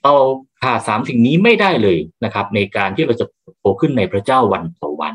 [0.03, 0.15] เรา
[0.61, 3.25] ขาดสามสิ่งนี้ไม่ได้เลยนะครับ ในการที่เราจะ
[3.59, 5.13] โตขึ้นในพระเจ้าวันต่อวัน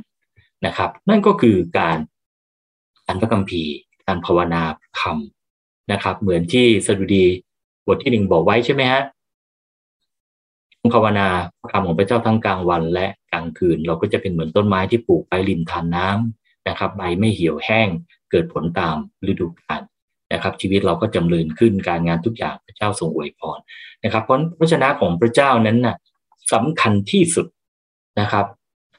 [0.67, 1.99] นะครับ นั่นก็คือการ
[3.07, 3.73] อ่านพระคัมภีร์
[4.07, 4.63] การภาวนา
[5.01, 7.25] คำนะครับ เหมือนที่สดุดี
[7.87, 9.03] บทที่หนึ่งบอกไว้ใช่ไหมฮะ
[10.94, 11.29] ภาวนา
[11.72, 17.88] คำของพระเจ้าทั้งกลางวันและกลางคืน เราก็จะเป็นเหมือนต้นไม้ที่ปลูกไปริมทานน้ำนะครับใบไม่เหี่ยวแห้ง
[18.31, 18.96] เกิดผลตาม
[19.31, 19.81] ฤดูกาล
[20.33, 23.59] นะครับ ชีวิตเราก็จำเริญขึ้นการงานทุกอย่างพระเจ้าทรงอวยพร
[24.05, 25.96] นะครับ เพราะพระชนะของพระเจ้านั้นน่ะ
[26.53, 27.46] สำคัญที่สุด
[28.20, 28.46] นะครับ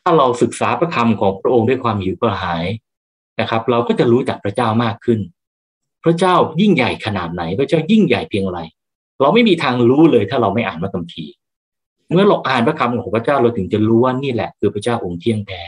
[0.04, 2.66] ถ้าเราศึกษาพระคำของพระองค์ด้วยความหิวกระหาย
[3.42, 5.20] นะครับ เราก็จะรู้จักพระเจ้ามากขึ้น
[6.04, 8.60] พระเจ้ายิ่งใหญ่ขนาดไหน พระเจ้ายิ่งใหญ่เพียงไร
[9.22, 11.34] เราไม่มีทางรู้เลยถ้าเราไม่อ่านพระคัมภีร์
[12.14, 15.62] เมื่อเราอ่านพระคำของพระเจ้าเราถึงจะรู้ว่านี่แหละ คือพระเจ้าองค์เที่ยงแท้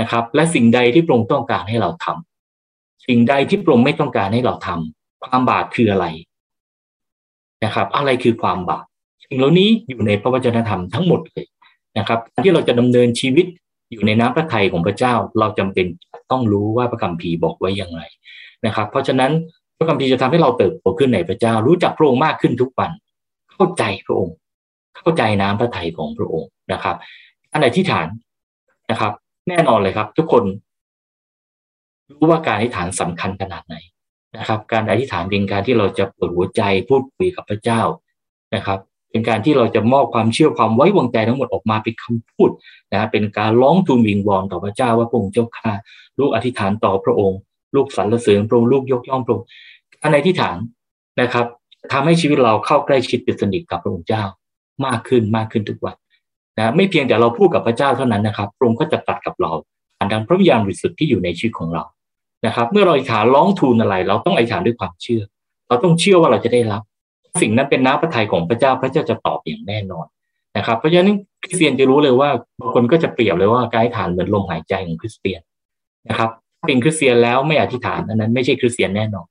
[0.00, 6.06] นะครับ และสิ่งใดที่พระองค์ต้องการให้เราทำสิ่งใดที่พระองค์ไม่ต้องการให้เราทำความบาปคืออะไร
[7.64, 8.84] นะครับ อะไรคือความบาป
[9.24, 11.46] สิ่งเหล่านี้อยู่ในพระวจนะธรรมทั้งหมดเลย
[11.98, 13.46] นะครับที่เราจะดำเนินชีวิต
[13.90, 15.86] อยู่ในน้ำพระทัยของพระเจ้า เราจำเป็น
[16.30, 18.02] ต้องรู้ว่าพระคัมภีร์บอกไว้อย่างไร
[18.66, 19.32] นะครับ เพราะฉะนั้น
[19.78, 22.90] พระคัมภีร์จะทำให้เราเติบโตขึ้นในพระเจ้า รู้จักพระองค์มากขึ้นทุกวัน
[23.52, 24.34] เข้าใจพระองค์
[24.96, 26.96] เข้าใจน้ำพระทัยของพระองค์นะครับ
[27.52, 28.08] อันไหนที่ฐาน
[28.90, 29.12] นะครับ
[29.48, 30.44] แน่นอนเลยครับ ทุกคน
[32.08, 33.74] รู้ว่าการอธิษฐานสำคัญขนาดไหน
[34.38, 37.82] นะครับ การอธิษฐานเป็นการที่เราจะเปิดหัวใจพูดคุยกับพระเจ้า
[38.54, 38.78] นะครับ
[39.10, 42.50] เป็นการที่เราจะมอบความเชื่อความไว้วางใจทั้งหมดออกมาเป็นคำพูด
[42.92, 45.72] นะเป็นการร้องทูลวิงวอนต่อพระเจ้าว่าพระองค์เจ้าข้า
[46.18, 47.38] ลูกอธิษฐานต่อพระองค์
[47.74, 49.46] ลูกสรรเสริญพระองค์ลูกยกย่องพระองค์
[50.02, 50.56] อันไหนที่ฐาน
[51.20, 51.46] นะครับ
[51.92, 54.22] ทำให้ชีวิตเราเข้าใกล้ชิดติดสนิทกับพระองค์เจ้า
[54.86, 55.96] มากขึ้นมากขึ้นทุกวัน
[56.58, 59.52] นะไม่เพียงแต่เราพูดกับพระเจ้าเท่านั้นนะครับพระองค์ก็จะตัดกับเรา
[59.96, 61.84] ผ่านทางพระวิญญาณบริสุทธิ์ที่อยู่ในชีวิตของเรา
[62.46, 65.22] นะครับ เมื่อเราอธิษฐานร้องทูลอะไร เราต้องอธิษฐานด้วยความเชื่อ
[65.68, 66.82] เราต้องเชื่อว่าเราจะได้รับ
[67.40, 70.06] สิ่งนั้นเป็นน้ำพระทัยของพระเจ้าพระเจ้าจะตอบอย่างแน่นอน
[70.56, 71.10] นะครับ เพราะฉะนั้น
[71.42, 72.28] คริสเตียนจะรู้เลยว่า
[72.60, 75.40] บางคนก็จะเปรียบเลยว่าการอธิษฐานเหมือนลมหายใจของคริสเตียน
[76.08, 76.30] นะครับ
[76.66, 79.26] เป็นคริสเตียนแล้วไม่อธิษฐานนั้นไม่ใช่คริสเตียนแน่นอน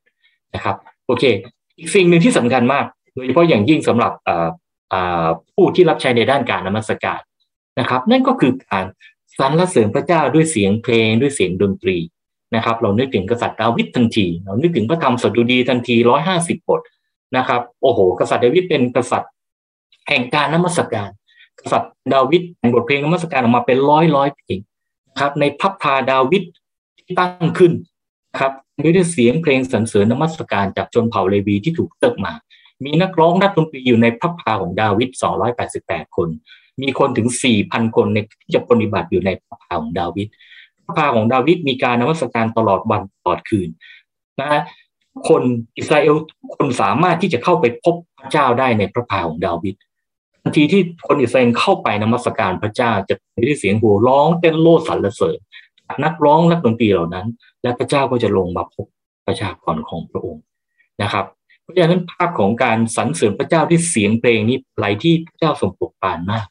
[0.55, 0.75] นะครับ
[1.07, 1.23] โอเค
[1.77, 4.12] อีกสิ่งหนึ่งที่สำคัญมากโดยเฉพาะอย่างยิ่งสำหรับ
[5.54, 7.19] ผู้ที่รับใช้ในด้านการนมัสการ
[7.80, 8.86] นะครับ นั่นก็คือการ
[9.39, 11.97] สรรเสริญพระเจ้าด้วยเสียงเพลงด้วยเสียงดนตรี
[12.56, 16.82] นะครับ เรานึกถึงกษัตริย์ดาวิดทันที เรานึกถึงพระธรรมสดุดีทันทีร้อยห้าสิบบท
[17.38, 19.32] นะครับ โอ้โห กษัตริย์ดาวิดเป็นกษัตริย์
[20.10, 21.10] แห่งการนมัสการ
[21.60, 24.60] กษัตริย์ดาวิดแต่งบทเพลงนมัสการออกมาเป็นร้อยร้อยเพลง
[25.21, 26.43] ครับ ในพับพาดาวิด
[26.97, 27.71] ที่ตั้งขึ้น
[28.39, 32.34] ครับด้วยเสียงเพลงสรรเสริญนมัสการจากชนเผ่าเลวีที่ถูกเติกมา
[32.83, 35.09] มีนักร้องนักดนตรีอยู่ในพระพาของดาวิด
[35.63, 36.29] 288 คน
[36.81, 37.27] มีคนถึง
[37.61, 40.27] 4,000 คนในที่จะปฏิบัติอยู่ในพระพาของดาวิด
[40.85, 43.69] พระพาของดาวิดมีการนมัสการตลอดวันตลอดคืน
[44.39, 44.61] นะ
[45.29, 45.43] คน
[45.77, 46.15] อิสราเอล
[46.55, 49.75] คนสามารถที่จะเข้าไปพบพระเจ้าได้ในพระพาของดาวิด
[50.43, 53.15] ทันทีที่คนอิสราเอลเข้าไปนมัสการพระเจ้าจะ
[53.47, 55.37] ได้เสียงโห่ร้องเต้นโลดสรรเสริญ
[56.03, 57.27] นักร้องนักดนตรีเหล่านั้น
[57.61, 58.85] และพระเจ้าก็จะลงมาพบ
[59.27, 60.43] ประชากรของพระองค์
[61.01, 61.25] นะครับ
[61.69, 66.45] ราะฉะนั้นภาพของการสรรเสริญพระเจ้าที่เสียงเพลงนี้ไหลที่พระเจ้าทรงปกปานมาก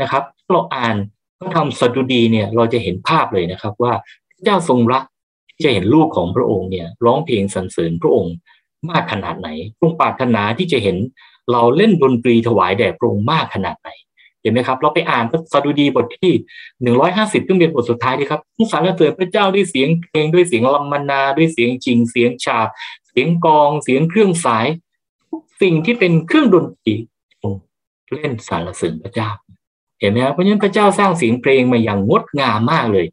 [0.00, 0.96] นะครับเราอ่าน
[1.38, 3.92] พระธรรมสดุดีเนี่ยเราจะเห็นภาพเลยนะครับ ว่า
[4.30, 5.04] พระเจ้าทรงรัก
[5.50, 8.34] ที่จะเห็นลูกของพระองค์เนี่ยร้องเพลงสรรเสริญพระองค์
[8.90, 10.96] มากขนาดไหนพระองค์ปรารถนาที่จะเห็น
[11.52, 13.88] เราเล่นดนตรีถวายแด่พระองค์มากขนาดไหน
[14.42, 16.32] เห็นไหมครับ เราไปอ่านพระสดุดีบทที่
[16.82, 22.66] หนึ่งร้อยห้าสิบซึ่งเป็นบทสุดท้ายดีครับทุกสารเสริญพระเจ้าด้วยเสียงเพลงด้วยเสียงลำมมนาด้วยเสียงจริงเสียงฉาบ
[23.12, 24.66] เสียงกองเสียงเครื่องสาย
[25.62, 26.94] สิ่งที่เป็นเครื่องดนตรี
[28.12, 29.30] เล่นสารเสริญพระเจ้า
[30.00, 33.06] เห็นไหมครับเพราะฉะนั้นพระเจ้าสร้างเสียงเพลงมาอย่างงดงามมากเลย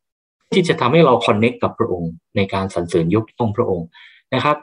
[0.54, 3.88] ที่จะทำให้เราคอนเน็กกับพระองค์ในการสรรเสริญยกย่องพระองค์
[4.34, 4.58] นะครับ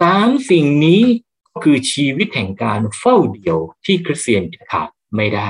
[0.00, 1.02] สามสิ่งนี้
[1.48, 5.48] ก็คือชีวิตแห่งการเฝ้าเดี่ยวที่คริสเตียนจะขาดไม่ได้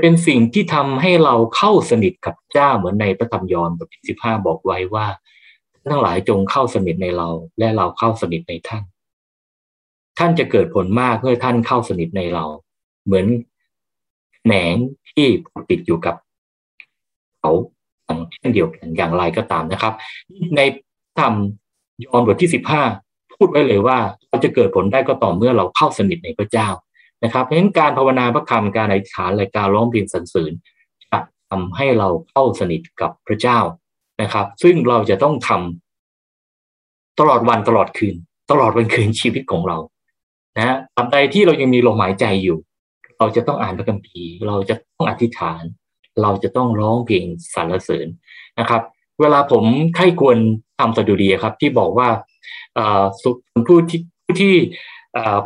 [0.00, 5.06] เป็นสิ่งที่ทำให้เราเข้าสนิทกับเจ้าเหมือนในพระธรรมยอห์นบทที่สิบห้าบอกไว้ว่า
[5.90, 8.82] ทั้งหลายจงเข้าสนิทในเรา และเราเข้าสนิทในท่าน
[10.18, 12.44] ท่านจะเกิดผลมากเมื่อท่านเข้าสนิทในเรา
[13.04, 13.26] เหมือน
[14.44, 14.74] แหนง
[15.10, 15.26] ที่
[15.70, 16.14] ติดอยู่กับ
[17.40, 17.50] เขา
[18.04, 19.94] อย่างเช่นเดียวกันอย่างไรก็ตามนะครับ
[20.56, 20.60] ใน
[21.18, 21.34] ธรรม
[22.04, 22.82] ยอห์นบทที่สิบห้า
[23.34, 26.68] พูดไว้เลยว่าเราจะเกิดผลได้ก็ต่อเมื่อเราเข้าสนิทในพระเจ้า
[27.24, 30.52] นะครับเพราะฉะนั้นการภาวนาพระคำการอธิษฐานรายการร้องเพลงสรรเสริญ
[31.10, 31.18] จะ
[31.50, 33.58] ทำให้เราเข้าสนิทกับพระเจ้า
[34.22, 38.14] นะครับ ซึ่งเราจะต้องทำตลอดวันตลอดคืน
[38.50, 39.78] ตลอดวันคืนชีวิตของเรา
[40.56, 42.58] นะตราบใดที่เรายังมีลมหายใจอยู่
[43.18, 45.62] เราจะต้องอ่านพระคัมภีร์เราจะต้องอธิษฐาน
[46.22, 48.06] เราจะต้องร้องเพลงสรรเสริญ
[48.60, 48.82] นะครับ
[49.20, 49.64] เวลาผม
[49.96, 50.36] ใครควร
[50.78, 52.08] ทำสดุดีครับ ที่บอกว่า
[53.66, 54.54] ผู้ที่ผู้ที่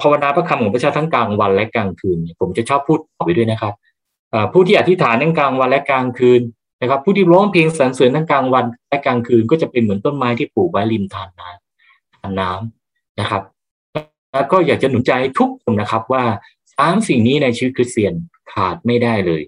[0.00, 3.74] ภาวนาพระคำของพระเจ้าทั้งกลางวันและกลางคืน ผมจะชอบพูดต่อไปด้วยนะครับ
[4.52, 6.40] ผู้ที่อธิษฐานทั้งกลางวันและกลางคืน
[6.86, 13.42] นะครับ ผู้ที่ร้องเพลงสรรเสริญทั้งกลางวันและกลางคืนก็จะเป็นเหมือนต้นไม้ที่ปลูกไว้ริมทานน้ำทานน้ำนะครับ
[14.32, 16.24] แล้วก็อยากจะหนุนใจทุกคนนะครับว่า
[16.74, 18.14] สามสิ่งนี้ในชีวิตคริสเตียน
[18.52, 19.42] ขาดไม่ได้เลย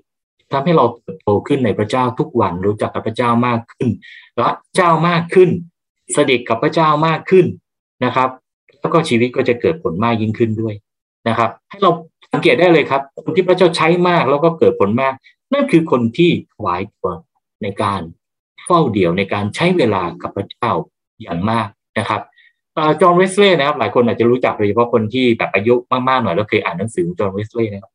[0.53, 3.89] ทำให้เราเติบโตขึ้นในพระเจ้าทุกวันรู้จักกับพระเจ้ามากขึ้น
[4.43, 5.51] รักเจ้ามากขึ้น
[6.13, 7.47] เสด็จกับพระเจ้ามากขึ้น
[8.05, 8.29] นะครับ
[8.81, 10.75] แล้วก็ชีวิตก็จะเกิดผลมากยิ่งขึ้นด้วย
[11.29, 11.91] นะครับ ให้เรา
[12.33, 15.15] สังเกตได้เลยครับ คนที่พระเจ้าใช้มากแล้วก็เกิดผลมาก
[15.53, 17.11] นั่นคือคนที่ถวายตัว
[17.63, 18.01] ในการ
[18.67, 20.73] เฝ้าเดี่ยวในการใช้เวลากับพระเจ้า
[21.23, 21.69] อย่างมาก
[21.99, 22.21] นะครับ
[23.01, 25.75] จอห์นเวสเลย์นะครับ หลายคนอาจจะรู้จักโดยเฉพาะคนที่แบบอายุ
[26.09, 27.93] มากๆหน่อยแล้วเคยอ่านหนังสือจอห์นเวสเลย์นะครับ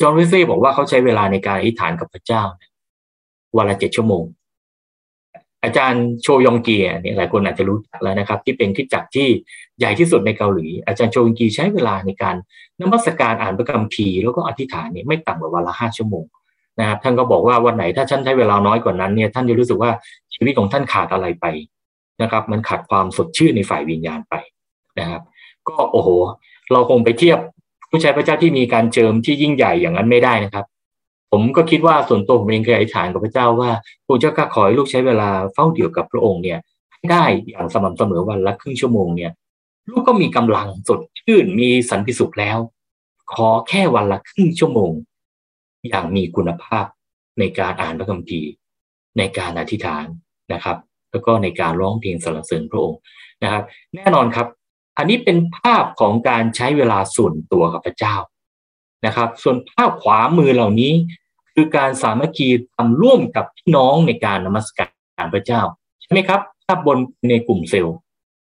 [0.00, 2.42] จอห์นเวสเลย์บอกว่าเขาใช้เวลาในการอธิษฐานกับพระเจ้า
[3.56, 4.24] วันละเจ็ดชั่วโมง
[5.64, 9.28] อาจารย์โชยองเกียเนี่ยหลายคนอาจจะรู้แล้วนะครับ ที่เป็นคิดจักที่
[9.78, 12.36] ใหญ่ที่สุดในเกาหลี อาจารย์โชยองกีใช้เวลาในการ
[12.80, 16.24] นมัสการอ่านพระคัมภีร์แล้วก็อธิษฐานเนี่ยไม่ต่ำกว่าวันละห้าชั่วโมง
[16.80, 19.90] นะครับท่านก็บอกว่าวันไหนถ้าท่านใช้เวลาน้อยกว่านั้นเนี่ยท่านจะรู้สึกว่า
[20.34, 21.46] ชีวิตของท่านขาดอะไรไป
[22.22, 24.34] นะครับ มันขาดความสดชื่นในฝ่ายวิญญาณไป
[24.98, 25.22] นะครับ
[25.68, 26.08] ก็โอ้โห
[26.72, 27.38] เราคงไปเทียบ
[27.90, 30.64] ผู้ใช้พระเจ้าที่มีการเจิมที่ยิ่งใหญ่อย่างนั้นไม่ได้นะครับ
[31.32, 33.70] ผมก็คิดว่าส่วนตัวผมเองเคยอธิษฐานกับพระเจ้าว่า
[34.06, 36.58] พระเจ้าข้าขอให้ลูกใช้เวลาเฝ้าเดี่ยวกับพระองค์เนี่ย
[37.10, 39.32] ได้อย่างสม่ำเสมอวันละครึ่งชั่วโมงเนี่ย
[39.90, 42.58] ลูกก็มีกำลังสดชื่นมีสันติสุขแล้ว
[43.34, 44.92] ขอแค่วันละครึ่งชั่วโมง
[45.86, 46.86] อย่างมีคุณภาพ
[47.38, 48.50] ในการอ่านพระคัมภีร์
[49.18, 50.06] ในการอธิษฐาน
[50.52, 50.76] นะครับ
[51.10, 52.98] แล้วก็ในการร้องเพลงสรรเสริญพระองค์
[53.42, 53.62] นะครับ
[53.94, 54.46] แน่นอนครับ
[54.98, 58.16] อันนี้เป็นภาพของการใช้เวลาส่วนตัวกับพระเจ้า
[59.06, 60.92] นะครับ ส่วนภาพขวามือเหล่านี้
[61.54, 64.84] คือการสามัคคีทำร่วมกับพี่น้องในการนมัสกา
[65.24, 65.62] รพระเจ้า
[66.02, 66.98] ใช่ไหมครับภาพบน
[67.30, 67.96] ในกลุ่มเซลล์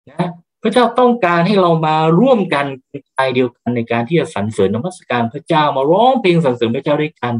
[0.10, 0.30] นะ
[0.68, 7.34] ระเจ้าต้องการให้เรามาร่วมกันเป็นใจเดียวกันในการที่จะสรรเสริญนมัสการพระเจ้ามาร้องเพลงสรรเสริญพระเจ้าด้วยกัน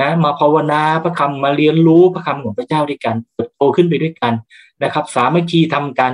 [0.00, 4.32] นะมาภาวนาพระคำมาเรียนรู้พระคำของพระเจ้าด้วยกันเติบโตขึ้นไปด้วยกัน
[4.84, 6.12] นะครับ สามัคคีทำกัน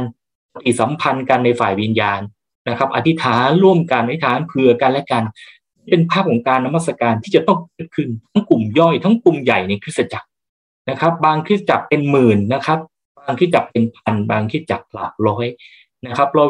[0.55, 2.21] ปฏิสัมพันธ์กันในฝ่ายวิญญาณ
[2.69, 5.23] นะครับ อธิษฐานร่วมกันอธิษฐานเผื่อกันและกัน
[5.91, 10.29] เป็นภาพของการนมัสการที่จะต้องเกิดขึ้นทั้งกลุ่มย่อยทั้งกลุ่มใหญ่ในคริสตจักร
[10.91, 12.79] นะครับ บางคริสตจักรเป็นหมื่นนะครับ
[13.25, 15.47] บางคริสตจักรเป็นพันบางคริสตจักรหลักร้อย
[16.07, 16.45] นะครับ เรา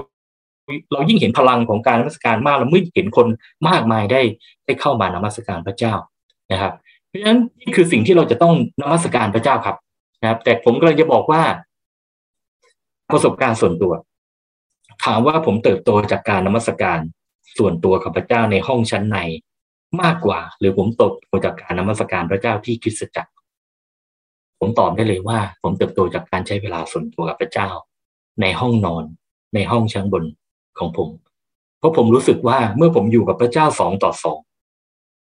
[0.93, 3.27] เรายิ่งเห็นพลังของการนมัสการมากเราเมื่อเห็นคน
[3.69, 4.23] มากมายได้
[4.65, 5.95] ได้เข้ามานมัสการพระเจ้า
[6.53, 6.73] นะครับ
[7.09, 9.77] เพราะฉะนั้นนี่คือสิ่งที่เราจะต้องนมัสการพระเจ้าครับ
[10.23, 11.43] นะครับ แต่ผมก็เลยจะบอกว่า
[13.13, 13.93] ประสบการณ์ส่วนตัว
[15.05, 17.01] ถามว่าผมเติบโตจากการนมัสการ
[17.59, 19.19] ส่วนตัวกับพระเจ้าในห้องชั้นใน
[20.03, 23.33] มากกว่า หรือผมตโตจากการนมัสการพระเจ้าที่คริสตจักร
[24.61, 27.69] ผมตอบได้เลยว่า ผมเติบโตจากการใช้เวลาส่วนตัวกับพระเจ้า
[28.41, 29.05] ในห้องนอน
[29.55, 30.25] ในห้องชั้นบน
[30.79, 31.09] ของผม
[31.79, 34.39] เพราะผมรู้สึกว่าเมื่อผมอยู่กับพระเจ้าสองต่อสอง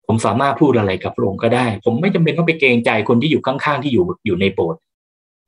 [0.08, 4.82] ผมสามารถพูดอะไรกับพระองค์ก็ได้ ผมไม่จำเป็นต้องไปเกรงใจคนที่อยู่ข้างๆที่อยู่อยู่ในโบสถ์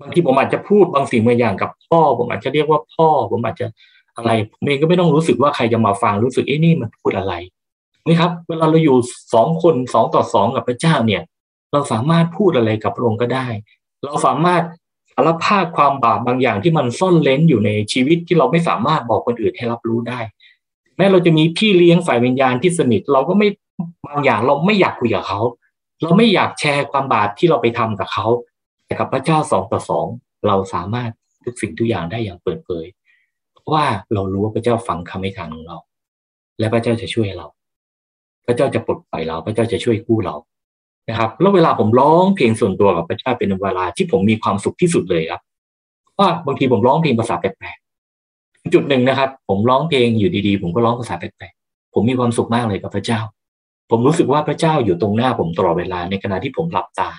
[0.01, 3.65] บางทีผมอาจจะพูดบางสิ่งบางอย่างกับพ่อ ผมอาจจะเรียกว่าพ่อ ผมอาจจะ
[4.15, 7.33] อะไรผมเองก็ไม่ต้องรู้สึกว่าใครจะมาฟังรู้สึกเอ้นี่มันพูดอะไร
[8.07, 8.97] นี่ครับ เวลาเราอยู่
[9.33, 11.21] สองคนสองต่อสองกับพระเจ้าเนี่ย
[11.71, 13.47] เราสามารถพูดอะไรกับพระองค์ก็ได้
[14.03, 20.19] เราสามารถารภาพความบาปบางอย่างที่มันซ่อนเลนอยู่ในชีวิตที่เราไม่สามารถบอกคนอื่นให้รับรู้ได้
[20.97, 23.47] แม้เราจะมีพี่เลี้ยงฝ่ายวิญญาณที่สนิท เราก็ไม่
[24.07, 25.39] บางอย่างเราไม่อยากคุยกับเขา
[26.01, 28.27] เราไม่อยากแชร์ความบาปที่เราไปทำกับเขา
[28.85, 30.05] แต่กับพระเจ้าสองต่อสอง
[30.47, 31.11] เราสามารถ
[31.43, 32.85] ทุกสิ่งทุกอย่างได้อย่างเปิดเผย
[33.53, 35.77] เพราะว่าเรารู้ว่าพระเจ้าฟังคำให้ทานของเรา
[36.59, 37.47] และพระเจ้าจะช่วยเรา
[38.45, 40.35] พระเจ้าจะปลดปล่อยเรา พระเจ้าจะช่วยกู้เรา
[41.09, 45.41] นะครับแล้วเวลาผมร้องเพลงส่วนตัวกับพระเจ้าเป็นเวลาที่ผมมีความสุขที่สุดเลยครับ
[46.19, 53.19] ว่าบางทีผมร้องเพลงภาษาแปลกๆจุดหนึ่งนะครับ ผมร้องเพลงอยู่ดีๆ ผมก็ร้องภาษาแปลกๆผมมีความสุขมากเลยกับพระเจ้า
[53.89, 57.09] ผมรู้สึกว่าพระเจ้าอยู่ตรงหน้าผมตลอดเวลาในขณะที่ผมหลับตา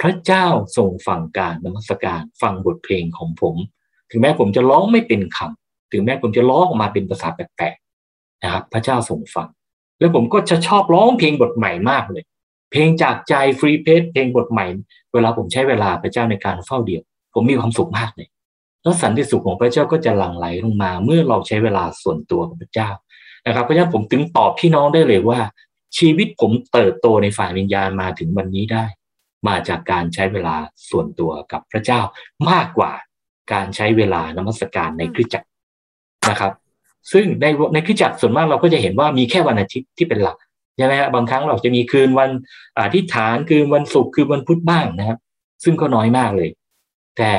[0.00, 3.54] พระเจ้าทรงฟังการนมัสการฟังบทเพลงของผม
[4.10, 9.48] ถึงแม้ผมจะร้องไม่เป็นคำถึงแม้ผมจะร้องออกมาเป็นภาษาแปลกๆนะครับ พระเจ้าทรงฟัง
[9.98, 12.24] แล้วผมก็จะชอบร้องเพลงบทใหม่มากเลย
[12.70, 14.66] เพลงจากใจฟรีเพจเพลงบทใหม่
[15.12, 17.02] เวลาผมใช้เวลาพระเจ้าในการเฝ้าเดี่ยว
[17.34, 18.28] ผมมีความสุขมากเลย
[18.82, 22.90] แล้วสันติสุขของพระเจ้าก็จะหลั่งไหลลงมา เมื่อเราใช้เวลาส่วนตัวกับพระเจ้า
[23.46, 25.40] นะครับเพราะฉะนั้นผมถึงตอบพี่น้องได้เลยว่า
[25.98, 28.84] ชีวิตผมเติบโตในฝ่ายวิญญาณมาถึงวันนี้ได้
[29.48, 30.56] มาจากการใช้เวลา
[30.90, 32.00] ส่วนตัวกับพระเจ้า
[32.50, 32.92] มากกว่า
[33.52, 35.48] การใช้เวลานมัสการในคริสตจักร
[36.30, 36.52] นะครับ
[37.12, 40.36] ซึ่งในในคริสตจักรส่วนมากเราก็จะเห็นว่ามีแค่วันอาทิตย์ที่เป็นหลัก
[40.76, 42.30] ใช่ไหมฮะบางครั้งเราจะมีคืนวัน
[42.78, 45.18] อธิษฐานคืนวันศุกร์คืนวันพุธบ้างนะครับ
[45.64, 46.50] ซึ่งก็น้อยมากเลย
[47.16, 47.32] แต่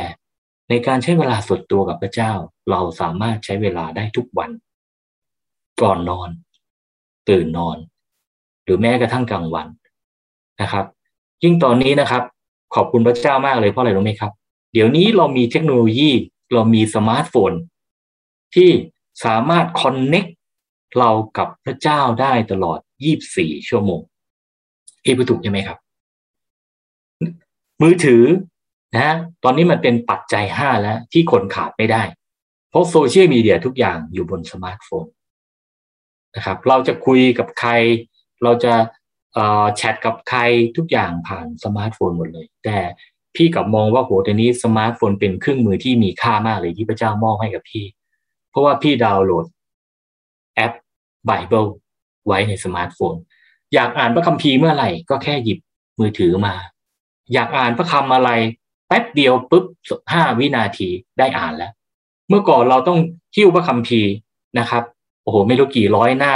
[0.69, 2.32] ในการใช้เวลาส่วนตัวกับพระเจ้า
[2.71, 4.52] เราสามารถใช้เวลาได้ทุกวัน
[5.82, 6.30] ก่อนนอน
[7.30, 7.78] ตื่นนอน
[8.63, 9.67] หรือแม้กระทั่งกลางวัน
[10.62, 10.86] นะครับ
[11.43, 12.23] ยิ่งตอนนี้นะครับ
[12.76, 14.32] ขอบคุณพระเจ้ามากเลยเพราะอะไรรู้ไหมครับ
[14.73, 16.12] เดี๋ยวนี้เรามีเทคโนโลยี
[16.54, 17.52] เรามีสมาร์ทโฟน
[18.56, 18.69] ที่
[19.26, 20.26] สามารถ connect
[21.00, 24.02] เรากับพระเจ้าได้ตลอด 24ชั่วโมง
[25.04, 25.78] พี่พูดถูกใช่ไหมครับ
[27.82, 28.24] มือถือ
[28.96, 32.04] นะ ตอนนี้มันเป็นปัจจัยห้าแล้ว ที่คนขาดไม่ได้
[32.70, 35.06] เพราะโซเชียลมีเดียทุกอย่างอยู่บนสมาร์ทโฟน
[36.36, 37.72] นะครับ เราจะคุยกับใคร
[38.44, 38.74] เราจะ
[39.76, 40.40] แชทกับใคร
[40.78, 42.78] ทุกอย่างผ่านสมาร์ทโฟนหมดเลย แต่
[43.36, 47.86] พี่กลับมองว่าโหตอนนี้สมาร์ทโฟนเป็นเครื่องมือที่มีค่ามากเลยที่พระเจ้ามอบให้กับพี่
[48.50, 49.46] เพราะว่าพี่ดาวน์โหลด
[50.56, 50.74] แอป
[51.30, 51.70] Bible
[52.28, 53.16] ไว้ในสมาร์ทโฟน
[53.74, 55.60] อยากอ่านพระคัมภีร์เมื่อไหร่ก็แค่หยิบ
[56.00, 56.54] มือถือมา
[57.34, 58.30] อยากอ่านพระคำอะไร
[58.88, 59.66] แป๊บเดียวปุ๊บ
[60.12, 61.72] ห้าวินาทีได้อ่านแล้ว
[62.30, 63.00] เมื่อก่อนเราต้อง
[63.36, 64.12] หิ้วพระคัมภีร์
[64.60, 64.84] นะครับ
[65.24, 66.34] โอ้โหไม่รู้กี่ร้อยหน้า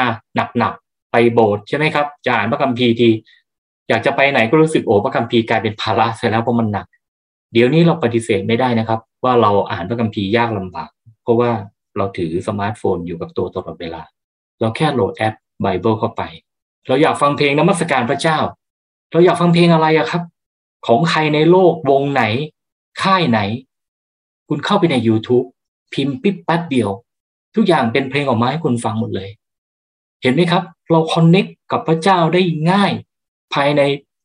[0.58, 3.10] หนักๆไปโบสถ์ใช่ไหมครับจะอ่านพระคัมภีร์ที
[3.90, 6.86] อยากจะไปไหนก็รู้สึกโอ้พระคัมภีร์กลายเป็นภาระเสร็จแล้วเพราะมันหนัก
[7.54, 10.90] เดี๋ยวนี้เราปฏิเสธไม่ได้นะครับ ว่าเราอ่านพระคัมภีร์ยากลำบาก
[11.24, 11.52] เพราะว่า
[11.98, 14.02] เราถือสมาร์ทโฟนอยู่กับตัวตลอดเวลา
[14.60, 16.22] เราแค่โหลดแอป ไบเบิลเข้าไป
[16.88, 18.38] เราอยากฟังเพลงนมัสการพระเจ้า
[19.12, 20.24] เราอยากฟังเพลงอะไรอะครับ
[20.88, 22.24] ของใครในโลกวงไหน
[23.02, 23.40] ค่ายไหน
[24.48, 25.46] คุณเข้าไปใน YouTube
[25.94, 26.90] พิมพ์ปิ๊บปั๊ดเดียว
[27.56, 29.30] ทุกอย่างเป็นเพลงออกมาให้คุณฟังหมดเลย
[30.22, 32.92] เห็นไหมครับ เราคอนเน็กกับพระเจ้าได้ง่าย
[33.54, 33.82] ภายใน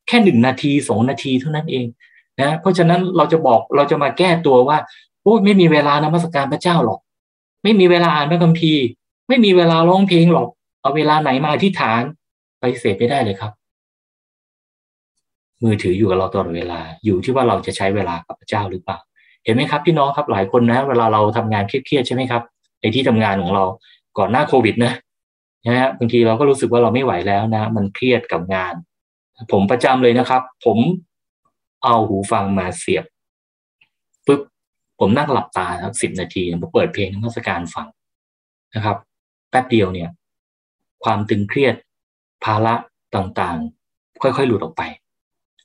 [0.09, 1.87] แค่หนึ่งนาทีสองนาทีเท่านั้นเอง
[2.41, 4.79] นะเพราะฉะนั้นเราจะบอกเราจะมาแก้ตัวว่า
[5.23, 7.01] โอ้ไม่มีเวลานมัสการพระเจ้าหรอก
[7.63, 8.85] ไม่มีเวลาอ่านพระคัมภีร์
[9.29, 10.49] ไม่มีเวลาร้องเพลงหรอก
[10.87, 12.03] เอาเวลาไหนมาอธิษฐาน
[12.61, 13.53] ไปเสพไม่ได้เลยครับ
[15.63, 18.99] มือถืออยู่กับเราตลอดเวลา อยู่ที่ว่าเราจะใช้เวลากับพระเจ้าหรือเปล่า
[19.45, 22.43] เห็นไหมครับพี่น้องครับหลายคนนะ เวลาเราทำงานเครียดๆใช่ไหมครับ
[22.81, 23.65] ในที่ทำงานของเรา
[24.19, 24.93] ก่อนหน้าโควิดนะ
[25.67, 28.75] นะฮะบางทีเราก็รู้สึกว่าเราไม่ไหวแล้วนะ มันเครียดกับงาน
[29.53, 30.79] ผมประจำเลยนะครับ ผม
[31.85, 33.05] เอาหูฟังมาเสียบ
[34.27, 34.41] ปึ๊บ
[35.01, 37.87] ผมนั่งหลับตาครับสิบนาทีผมเปิดเพลงนมัสการฟัง
[38.75, 38.97] นะครับ
[39.51, 40.11] แป๊บเดียวเนี่ย
[41.07, 41.75] ความตึงเครียด
[42.45, 42.75] ภาระ
[43.15, 44.83] ต่างๆ ค่อยๆ หลุดออกไป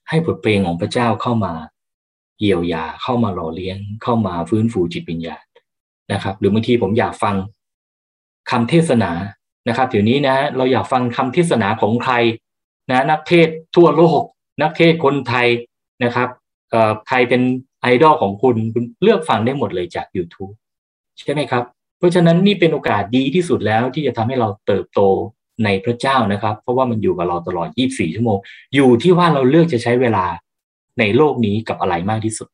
[0.09, 1.53] ให้บทเพลงของพระเจ้าเข้ามา
[2.39, 5.45] เยียวยาเข้ามาหล่อเลี้ยง เข้ามาฟื้นฟูจิตวิญญาณ
[6.13, 7.35] นะครับ หรือบางทีผมอยากฟัง
[8.51, 9.11] คำเทศนา
[9.67, 12.13] นะครับเดี๋ยวนี้นะเราอยากฟังคำเทศนาของใคร
[12.89, 14.21] นะนักเทศทั่วโลก
[14.61, 15.47] นักเทศคนไทย
[16.03, 16.29] นะครับ
[17.07, 17.41] ใครเป็น
[17.81, 20.53] ไอดอลของคุณคุณเลือกฟังได้หมดเลยจาก YouTube
[21.17, 21.63] ใช่ไหมครับ
[22.01, 25.01] เพราะฉะนั้นนี่เป็นโอกาสดีที่สุดแล้วที่จะทำให้เราเติบโต
[25.63, 28.37] ในพระเจ้านะครับ เพราะว่ามันอยู่กับเราตลอด 24 ชั่วโมง
[28.75, 30.25] อยู่ที่ว่าเราเลือกจะใช้เวลา
[30.99, 32.47] ในโลกนี้กับอะไรมากที่สุด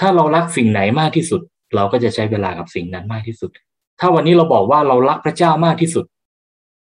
[0.00, 1.40] ถ้าเรารักสิ่งไหนมากที่สุด
[1.74, 3.50] เราก็จะใช้เวลากับสิ่งนั้นมากที่สุด
[4.00, 6.04] ถ้าวันนี้เราบอกว่าเรารักพระเจ้ามากที่สุด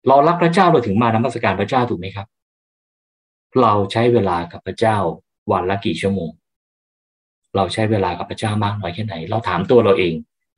[0.07, 2.27] เรารักพระเจ้าเราถึงมานมัสการพระเจ้าถูกไหมครับ
[3.61, 4.97] เราใช้เวลากับพระเจ้า
[5.51, 6.31] วันละกี่ชั่วโมง
[7.55, 10.13] เราใช้เวลากับพระเจ้ามากน้อยแค่ไหน เราถามตัวเราเอง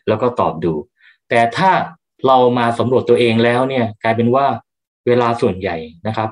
[0.08, 0.73] แล้วก็ตอบดู
[1.29, 1.71] แต่ถ้า
[2.27, 4.45] เรามาสำรวจตัวเองแล้วเนี่ยกลายเป็นว่า
[5.07, 5.75] เวลาส่วนใหญ่
[6.07, 6.29] นะครับ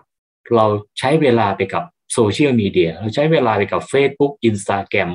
[0.55, 0.65] เรา
[0.99, 1.83] ใช้เวลาไปกับ
[2.13, 5.09] โซเชียลมีเดียเราใช้เวลาไปกับ Facebook Instagram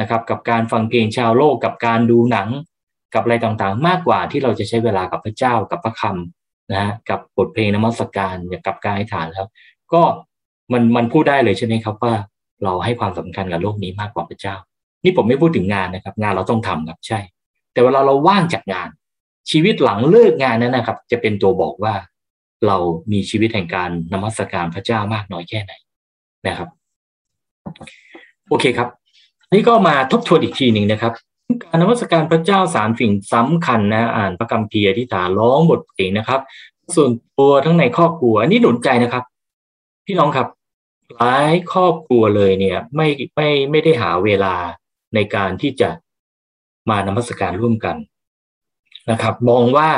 [0.00, 2.48] นะครับกับการฟังเพลงชาวโลกกับการดูหนัง
[3.14, 8.36] กับอะไรต่างๆ มากกว่าที่เราจะใช้เวลากับพระเจ้ากับพระคำนะกับบทเพลงนมัสการ
[8.66, 9.46] กับการอธิษฐานแล้ว
[9.92, 10.02] ก็
[10.72, 12.14] มันมันพูดได้เลยใช่ไหมครับว่า
[12.64, 14.54] เราให้ความสำคัญกับโลกนี้มากกว่าพระเจ้า
[15.04, 17.18] นี่ผมไม่พูดถึงงานนะครับ งานเราต้องทำครับใช่
[17.72, 18.88] แต่เวลาเราว่างจากงาน
[19.50, 21.94] ชีวิตหลังเลิกงานนั้นนะครับ จะเป็นตัวบอกว่า
[22.66, 22.76] เรา
[23.12, 25.72] มีชีวิตแห่งการนมัสการพระเจ้ามากน้อยแค่ไหน
[26.46, 26.68] นะครับ
[28.48, 28.88] โอเคครับ
[29.52, 31.12] นี่ก็มาทบทวนอีกทีหนึ่งนะครับ
[31.64, 36.40] การนมัสการพระเจ้าสามสิ่งสำคัญนะอ่านพระคัมภีร์ที่ฐานร้องบทเพลงนะครับ
[36.96, 39.24] ส่วนตัวทั้งในครอบครัวอันนี้หนุนใจนะครับ
[40.06, 40.48] พี่น้องครับ
[41.16, 44.54] หลายครอบครัวเลยเนี่ย ไม่ไม่ไม่ได้หาเวลา
[45.14, 45.88] ในการที่จะ
[46.88, 47.96] มานมัสการร่วมกัน
[49.10, 49.90] นะครับ มองว่า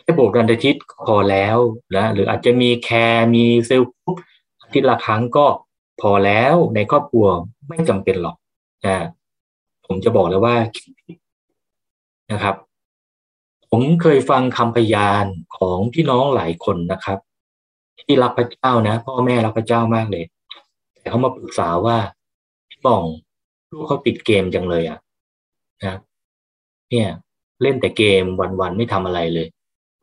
[0.00, 1.56] แค่โบกวันอาทิตย์พอแล้ว
[1.96, 4.16] นะหรืออาจจะมีแคร์มีเซลล์ปุ๊บ
[4.62, 5.46] อาทิตย์ละครั้งก็
[6.00, 7.26] พอแล้วในครอบครัว
[7.68, 8.36] ไม่จำเป็นหรอก
[8.86, 8.96] นะ
[9.86, 10.56] ผมจะบอกเลยว่า
[12.32, 12.54] นะครับ
[13.70, 15.24] ผมเคยฟังคำพยาน
[15.56, 17.18] ของพี่น้องหลายคนนะครับ
[18.00, 20.24] ที่รักพระเจ้านะพ่อแม่รักพระเจ้ามากเลย
[20.98, 21.96] แต่เขามาปรึกษาว่า
[22.68, 23.04] พี่บอง
[23.70, 24.98] ลูกเขาติดเกมจังเลยอะ
[25.82, 25.96] นะ
[26.90, 27.08] เนี่ย
[27.64, 28.24] เล่นแต่เกม
[28.60, 29.48] วันๆไม่ทำอะไรเลย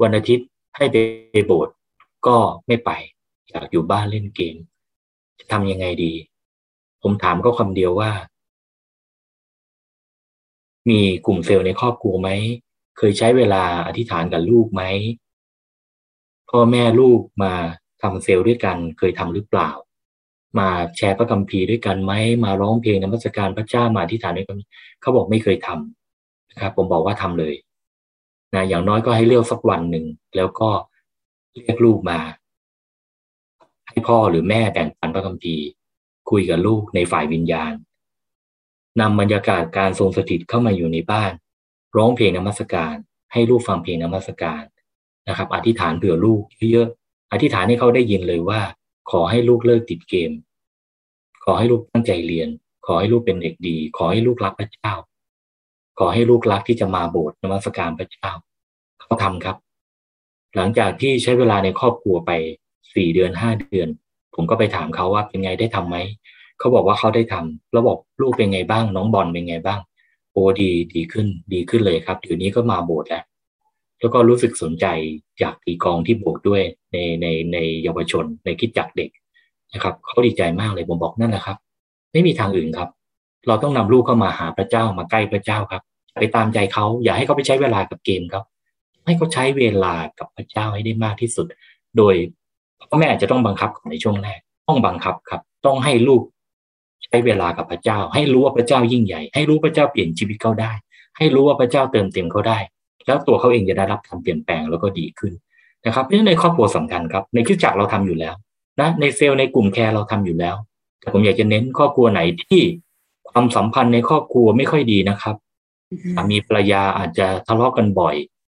[0.01, 0.47] วันอาทิตย์
[0.77, 0.95] ให้ไป
[1.47, 1.73] โบสถ์
[2.27, 2.37] ก็
[2.67, 2.91] ไม่ไป
[3.49, 4.55] อยากอยู่บ้านเล่นเกม
[5.39, 6.13] จะทำยังไงดี
[7.01, 8.11] ผมถามเขาคำเดียวว่า
[10.89, 12.29] มีกลุ่มเซลล์ในครอบครัวไหม
[12.97, 14.83] เคยใช้เวลาอธิษฐานกับลูกไหม
[16.49, 17.53] พ่อแม่ลูกมา
[18.01, 19.71] ทำเซลล์ด้วยกัน เคยทำหรือเปล่า
[20.59, 22.13] มาแชร์พระคัมภีร์ด้วยกันไหม
[22.45, 24.57] มาร้องเพลงนมัสการพระเจ้ามาอธิษฐานด้วยกัน
[25.01, 26.00] เขาบอกไม่เคยทำ
[26.51, 27.55] นะครับผมบอกว่าทำเลย
[28.53, 30.69] นะอย่างน้อยก็ให้เลือกสักวันหนึ่งแล้วก็
[31.57, 32.19] เรียกลูกมา
[33.89, 35.65] ให้พ่อหรือแม่แบ่งปันพระคัมภีร์
[36.29, 37.73] คุยกับลูกในฝ่ายวิญญาณ
[38.99, 41.31] นำบรรยากาศการทรงสถิตเข้ามาอยู่ในบ้าน
[41.97, 42.95] ร้องเพลงนมัสการ
[43.33, 44.63] ให้ลูกฟังเพลงนมัสการ
[45.27, 46.41] นะครับ อธิษฐานเผื่อลูก
[46.71, 48.61] เยอะๆอธิษฐานให้เขาได้ยินเลยว่า
[49.11, 50.31] ขอให้ลูกเลิกติดเกม
[51.43, 52.49] ขอให้ลูกตั้งใจเรียน
[52.85, 54.93] ขอให้ลูกเป็นเด็กดี ขอให้ลูกรักพระเจ้า
[56.03, 58.31] ขอให้ลูกรักที่จะมาโบสถ์นมัสการพระเจ้า
[59.01, 59.55] เขาทำครับ
[60.55, 62.31] หลังจากที่ใช้เวลาในครอบครัวไป
[62.93, 63.89] สี่เดือนห้าเดือน
[64.35, 65.97] ผมก็ไปถามเขาว่าเป็นไงได้ทํำไหม
[66.59, 69.79] เขาบอกว่าเขาได้ทำแล้วบอกลูกเป็นไงบ้าง น้องบอลเป็นไงบ้าง
[70.31, 73.23] โอ้ดีดีขึ้น ดีขึ้นเลยครับเดี๋ยวนี้ก็มาโบสถ์แล้ว
[73.99, 74.85] แล้วก็รู้สึกสนใจ
[75.39, 79.09] อยากตีกองที่โบสถ์ด้วยในในในเยาวชน ในคิดจักเด็ก
[79.73, 81.57] นะครับเขาดีใจมากเลยผมบอกนั่นแหละครับ
[82.11, 82.89] ไม่มีทางอื่นครับ
[83.47, 85.83] เราต้องนำลูกเข้ามาหาพระเจ้ามาใกล้พระเจ้าครับ
[86.19, 88.43] ไปตามใจเขาอย่าให้เขาไปใช้เวลากับเกมครับ
[89.05, 91.45] ให้เขาใช้เวลากับพระเจ้าให้ได้มากที่สุด
[91.97, 92.15] โดย
[92.89, 96.21] พ่อแม่จะต้องบังคับในช่วงแรก ต้องบังคับครับ ต้องให้ลูก
[97.05, 100.71] ใช้เวลากับพระเจ้า ให้รู้ว่าพระเจ้ายิ่งใหญ่ ให้รู้พระเจ้าเปลี่ยนชีวิตเขาได้
[101.17, 102.59] ให้รู้ว่าพระเจ้าเติมเต็มเขาได้
[103.05, 105.33] แล้วตัวเขาเองจะได้รับการเปลี่ยนแปลงแล้วก็ดีขึ้น
[105.85, 108.33] นะครับเพราะฉะนั้นในครอบครัวสำคัญครับ ในคริสตจักรเราทำอยู่แล้ว
[108.79, 110.55] นะในเซลล์ในกลุ่ม care เราทำอยู่แล้ว
[110.99, 112.61] แต่ผมอยากจะเน้นครอบครัวไหนที่
[113.31, 115.35] ความสัมพันธ์ในครอบครัวไม่ค่อยดีนะครับ
[116.15, 118.15] สามีภรรยาอาจจะทะเลาะกันบ่อย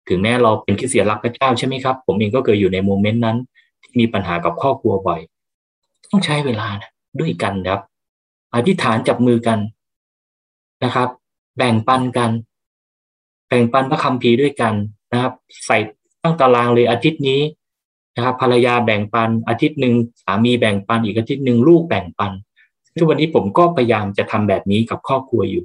[0.09, 3.37] ถึงแม้เราเป็นคริสเตียนรักพระเจ้าใช่ไหมครับ ผมเองก็เคยอยู่ใน moment นั้น
[3.82, 5.20] ที่มีปัญหากับครอบครัวบ่อย
[6.11, 7.80] ต้องใช้เวลานะด้วยกันครับ
[8.55, 9.59] อธิษฐานจับมือกัน
[10.85, 11.09] นะครับ
[11.57, 12.30] แบ่งปันกัน
[13.49, 14.74] แบ่งปันพระคัมภีร์ด้วยกัน
[15.12, 15.32] นะครับ
[15.66, 15.78] ใส่
[16.22, 17.41] ตั้งตารางเลยอาทิตย์นี้
[18.16, 22.32] นะครับภรรยาแบ่งปันอาทิตย์หนึ่งสามีแบ่งปันอีกอาทิตย์หนึ่งลูกแบ่งปัน
[22.99, 25.64] ทุกวันนี้ผมก็พยายามจะทำแบบนี้กับครอบครัวอยู่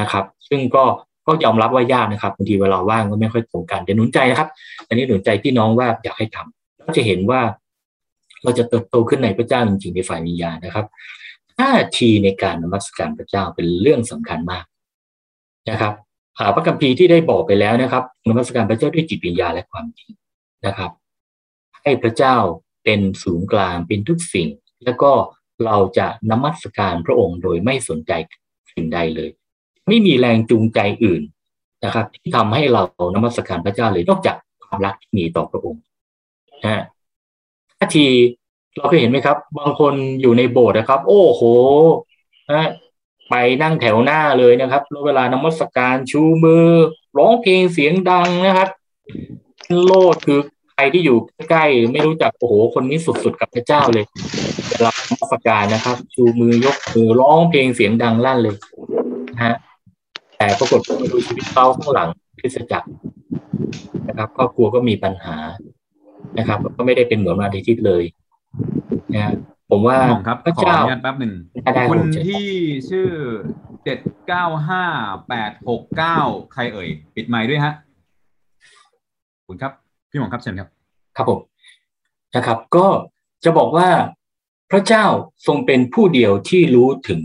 [0.00, 0.84] นะครับ ซึ่งก็
[1.26, 4.48] ก็ยอมรับว่ายากนะครับบางทีเวลาว่างก็ไม่ค่อยตรงกันแต่หนุนใจนะครับ
[4.88, 7.40] อันนี้หนุนใจพี่น้องว่าอยากให้ทำก็จะเห็นว่า
[8.42, 10.86] เราจะเติบโตขึ้นในพระเจ้าจริงๆในฝ่ายวิญญาณนะครับ
[11.58, 14.64] ท่าทีในการนมัสการพระเจ้าเป็นเรื่องสำคัญมาก
[15.70, 15.94] นะครับ
[16.54, 20.10] พระคัมภีร์ที่ได้บอกไปแล้วนะครับนมัสการพระเจ้าด้วยจิตวิญญาณและความจริง
[20.66, 20.90] นะครับ
[21.82, 22.36] ให้พระเจ้า
[22.84, 24.48] เป็นศูนย์กลางเป็นทุกสิ่ง
[24.84, 25.12] แล้วก็
[25.64, 28.12] เราจะนมัสการพระองค์โดยไม่สนใจ
[28.72, 29.30] สิ่งใดเลย
[29.88, 31.22] ไม่มีแรงจูงใจอื่น
[31.84, 32.82] นะครับ ที่ทำให้เรา
[33.14, 35.82] นมัสการพระเจ้าเลยนอกจากความรักที่มีต่อพระองค์
[36.64, 36.82] นะ
[37.78, 38.06] ท่าที
[38.76, 41.42] เราเคยเห็นไหมครับ บางคนอยู่ในโบสถ์นะครับ โอ้โห
[42.50, 42.68] นะ
[43.30, 46.68] ไปนั่งแถวหน้าเลยนะครับแล้วเวลานมัสการชูมือ
[47.18, 48.68] ร้องเพลงเสียงดังนะครับ
[49.84, 50.40] โลดคือ
[50.72, 51.18] ใครที่อยู่
[51.50, 54.04] ใกล้ไม่รู้จักโอ้โหคนนี้สุดๆกับพระเจ้าเลย
[54.70, 58.56] เวลานมัสการนะครับ ชูมือยกมือร้องเพลงเสียงดังลั่นเลย
[59.34, 59.56] นะฮะ
[60.42, 62.08] แต่ปรากฏว่าดูชีวิตเขาข้างหลัง
[62.40, 62.88] คริสจักร
[64.08, 65.36] นะครับครอบครัวก็มีปัญหา
[66.38, 68.04] นะครับ ก็ไม่ได้เป็นเหมือนมาดิทิตเลย
[69.14, 69.32] นะ
[69.70, 71.32] ผมว่าครับพระเจ้าขออนุญาตแป๊บหนึ่ง
[71.90, 72.46] คนที่
[72.90, 73.08] ชื่อ
[73.84, 74.84] เจ็ดเก้าห้า
[75.28, 76.18] แปดหกเก้า
[76.52, 77.72] ใครเอ่ย ปิดไมค์ด้วยฮะ
[79.46, 79.72] คุณครับ
[80.10, 80.68] พี่หมองครับเชิญครับ
[81.16, 81.40] ครับผม
[82.36, 82.86] นะครับ ก็
[83.44, 83.88] จะบอกว่า
[84.70, 85.04] พระเจ้า
[85.46, 87.20] ทรงเป็นผู้เดียวที่รู้ถึง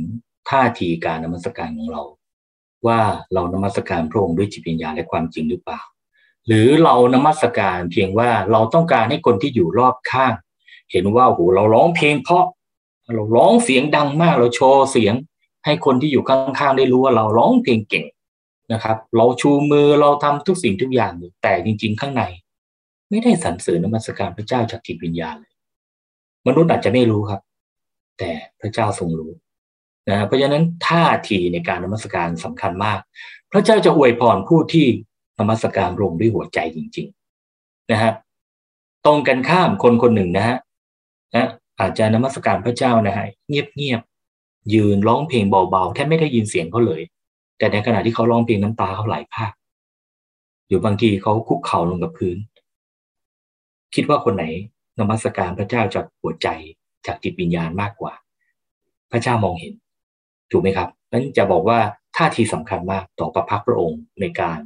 [0.49, 2.03] ท่าทีการนมัสการของเรา
[2.85, 2.99] ว่า
[3.33, 5.81] เรานมัสการพระองค์ด้วยจิตวิญญาณและความจริงหรือเปล่า
[6.47, 10.33] หรือเรานมัสการเพียงว่าเราต้องการให้คนที่อยู่รอบข้าง
[10.91, 12.45] เห็นว่าโหเราร้องเพลงเพราะ
[13.13, 15.13] เราร้องเสียงดังมากเราโชว์เสียง
[15.65, 18.05] ให้คนที่อยู่ข้างๆได้รู้ว่าเราร้องเพลงเก่ง
[18.73, 21.11] นะครับ เราชูมือเราทำทุกสิ่งทุกอย่าง
[21.43, 22.23] แต่จริง ๆ ข้างใน
[23.09, 25.53] ไม่ได้สรรเสริญนมัสการพระเจ้าจากจิตวิญญาณเลย
[26.47, 27.41] มนุษย์อาจจะไม่รู้ครับ
[28.19, 29.31] แต่พระเจ้าทรงรู้
[30.09, 32.99] นะเพราะฉะนั้นท่าทีในการนมัสการสำคัญมาก
[33.51, 34.87] พระเจ้าจะอวยพรผู้ที่
[35.39, 37.07] นมัสการลงด้วยหัวใจจริง
[37.49, 38.11] ๆนะฮะ
[39.05, 40.57] ตรงกันข้ามคนคนหนึ่งนะฮะ
[41.35, 41.47] นะ
[41.79, 47.01] อาจจะนมัสการพระเจ้านะฮะเงียบๆยืนร้องเพลงเบาๆแทบไม่ได้ยินเสียงเขาเลย
[47.57, 49.51] แต่ในขณะที่เขาร้องเพลงน้ำตาเขาไหลภาค
[50.67, 52.37] หรือบางทีเขาคุกเข่าลงกับพื้น
[53.95, 54.45] คิดว่าคนไหน
[54.99, 56.47] นมัสการพระเจ้าจากหัวใจ
[57.05, 58.13] จากจิตวิญญาณมากกว่า
[59.11, 59.73] พระเจ้ามองเห็น
[60.51, 61.79] ถูกไหมครับนั้นจะบอกว่า
[62.17, 64.59] ท่าทีสำคัญมากต่อพระพักพระองค์ในการ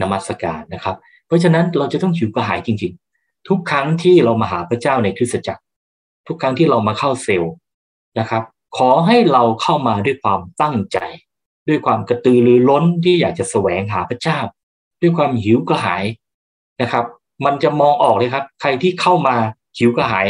[0.00, 5.62] นมัสการนะครับ เพราะฉะนั้นเราจะต้องหิวกระหายจริง ๆ ทุกครั้งที่เรามาหาพระเจ้าในคริสตจักร
[6.26, 7.54] ทุกครั้งที่เรามาเข้าเซลล์
[8.18, 8.42] นะครับ
[8.76, 10.98] ขอให้เราเข้ามาด้วยความตั้งใจ
[11.68, 14.38] ด้วยความกระตือรือร้นที่อยากจะแสวงหาพระเจ้า
[15.00, 16.04] ด้วยความหิวกระหาย
[16.82, 17.04] นะครับ
[17.44, 19.36] มันจะมองออกเลยครับ ใครที่เข้ามา
[19.78, 20.28] หิวกระหาย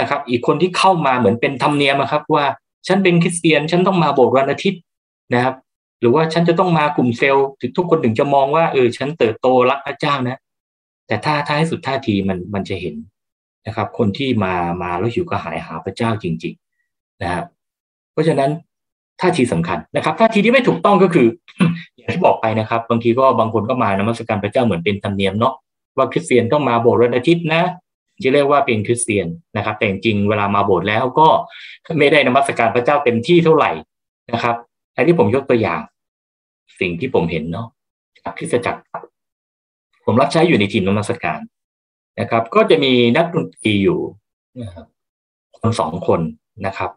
[0.00, 2.44] นะครับ อีกคนที่เข้ามาเหมือนเป็นธรรมเนียมครับว่า
[2.86, 4.80] ฉันเป็นคริสเตียน ฉันต้องมาโบสถ์วันอาทิตย์
[5.34, 5.54] นะครับ
[6.00, 10.40] หรือว่าฉันจะต้องมากลุ่มเซลล์ถึงทุกคนถึงจะมองว่าเออฉันเติบโตรักพระเจ้านะ
[11.06, 12.94] แต่ถ้าท้ายสุดท่าทีมันมันจะเห็น
[13.66, 16.54] นะครับ คนที่มามาแล้วหิวกระหายหาพระเจ้าจริง
[16.88, 17.44] ๆ นะครับ
[18.12, 18.50] เพราะฉะนั้น
[19.20, 21.28] ท่าทีสำคัญนะครับท่าทีที่ไม่ถูกต้องก็คือ
[21.96, 25.54] อย่างที่บอกไปนะครับ บางทีก็บางคนก็มานมัสการพระเจ้าเหมือนเป็นธรรมเนียมเนาะ
[25.96, 27.62] ว่าคริสเตียนต้องมาโบสถ์วันอาทิตย์นะ
[28.24, 31.28] จะเรียกว่าเป็นคริสเตียนนะครับ แต่จริงเวลามาโบสถ์แล้วก็
[31.98, 33.70] ไม่ได้นมัสการพระเจ้าเต็มที่เท่าไหร่
[34.32, 34.56] นะครับ
[34.96, 35.80] อันที่ผมยกตัวอย่าง
[36.80, 37.66] สิ่งที่ผมเห็นเนาะ
[38.36, 38.80] คริสตจักร
[40.04, 41.40] ผมรับใช้อยู่ในทีมนมัสการ
[42.20, 44.00] นะครับ ก็จะมีนักดนตรีอยู่
[44.62, 44.86] นะครับ
[45.58, 46.20] คนสองคน
[46.66, 46.90] นะครับ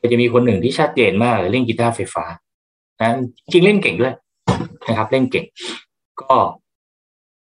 [0.00, 2.24] ก็จะมีคนหนึ่งที่ชัดเจนมากเลยเล่นกีตาร์ไฟฟ้า
[3.00, 3.16] นะ
[3.52, 4.14] จริงเล่นเก่งด้วย
[4.88, 5.44] นะครับ เล่นเก่ง
[6.20, 6.34] ก็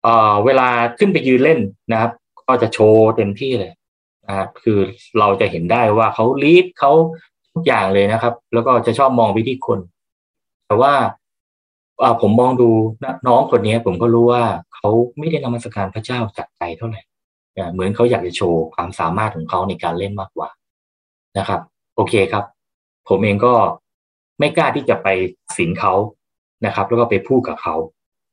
[0.03, 0.68] เอ่อเวลา
[0.99, 1.59] ขึ้นไปยืนเล่น
[1.91, 2.12] นะครับ
[2.51, 3.73] ก็จะโชว์เต็มที่เลย
[4.27, 4.79] นะครับคือ
[5.19, 6.91] เราจะเห็นได้ว่าเขาลีดเขา
[7.53, 9.79] ทุกอย่างเลยนะครับ แล้วก็จะชอบมองไปที่คน
[10.67, 10.93] แต่ว่า
[12.21, 12.69] ผมมองดู
[13.27, 14.43] น้องคนนี้ผมก็รู้ว่า
[14.75, 17.01] เขาไม่ได้นมัสการพระเจ้าจากใจเท่าไหร่
[17.73, 20.49] เหมือนเขาอยากจะโชว์ความสามารถของเขาในการเล่นมากกว่า
[21.37, 21.61] นะครับ
[21.95, 22.43] โอเคครับ
[23.09, 23.53] ผมเองก็
[24.39, 25.07] ไม่กล้าที่จะไป
[25.57, 25.93] สินเขา
[26.65, 27.75] นะครับ แล้วก็ไปพูดกับเขา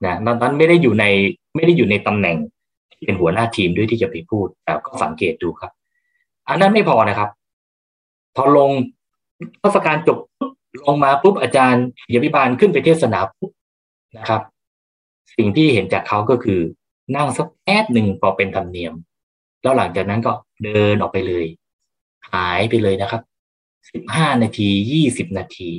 [0.04, 1.04] นะนั้นไม่ได้อยู่ใน
[1.56, 2.36] ไม่ได้อยู่ในตำแหน่ง
[3.06, 5.72] เป็นหัวหน้าทีมด้วยที่จะไปพูดแต่ก็สังเกตดูครับ
[6.48, 7.30] อันนั้นไม่พอนะครับ
[8.36, 8.70] พอลง
[9.60, 10.18] เทศการจบ
[10.84, 13.50] ลงมาปุ๊บอาจารย์ยบิบาลขึ้นไปเทศนาปุ๊บ
[14.18, 14.42] นะครับ
[15.36, 16.60] สิ่งที่เห็นจากเขาก็คือ
[17.16, 18.94] นั่งสักแป๊บหนึ่งพอเป็นธรรมเนียม
[19.62, 20.32] แล้วหลังจากนั้นก็
[20.64, 21.46] เดินออกไปเลย
[22.32, 23.22] หายไปเลยนะครับ
[23.90, 25.70] สิบห้านาทียี่สิบนาที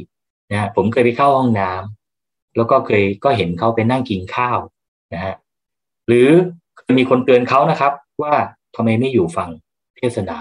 [0.51, 4.59] นะผมเคยไปเข้าห้องน้ำแล้วก็เคยก็เห็นเขาไปนั่งกินข้าว
[5.13, 5.36] นะฮะ
[6.07, 6.30] หรือ
[6.97, 8.33] มีคนเตือนเขานะครับ ว่า
[8.75, 9.49] ทำไมไม่อยู่ฟัง
[9.97, 10.37] เทศนา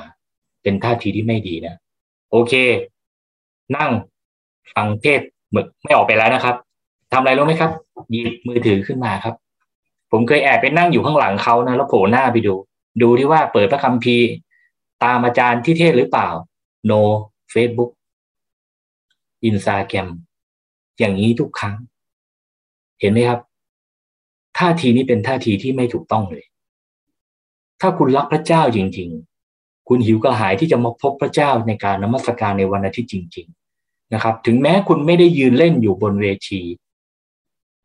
[0.62, 1.74] เป็นท่าทีที่ไม่ดีนะ
[2.30, 2.52] โอเค
[3.76, 3.90] นั่ง
[4.74, 6.56] ฟังเทศเหมือนไม่ออกไปแล้วนะครับ
[7.12, 7.70] ทำอะไรรู้ไหมครับ
[8.10, 9.34] หยิบมือถือขึ้นมาครับ
[10.12, 12.54] ผมเคยแอบไปนั่งอยู่ข้างหลังเขานะแล้วโผล่หน้าไปดู
[13.02, 14.28] ดูที่ว่าเปิดพระคัมภีร์
[15.04, 16.28] ตามอาจารย์ที่เทศหรือเปล่า
[16.90, 17.00] no
[17.52, 17.90] Facebook
[19.44, 20.08] อินสตาแกรม
[20.98, 21.74] อย่างนี้ทุกครั้ง
[23.00, 23.40] เห็นไหมครับ
[24.58, 26.44] ท่าทีนี้เป็นท่าทีที่ไม่ถูกต้องเลย
[27.80, 29.08] ถ้าคุณรักพระเจ้าจริง
[29.48, 33.46] ๆ คุณหิวกระหายที่จะมาพบพระเจ้าในการนมัสการในวันอาทิตย์จริง
[33.80, 36.62] ๆ นะครับ ถึงแม้คุณไม่ได้ยืนเล่นอยู่บนเวที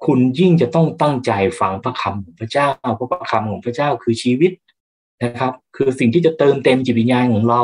[0.06, 4.52] คุณยิ่งจะต้องตั้งใจฟังพระคำของพระเจ้าเพราะพระคำของพระเจ้าคือชีวิต
[5.24, 7.62] นะครับ คือสิ่งที่จะเติมเต็มจิตวิญญาณของเรา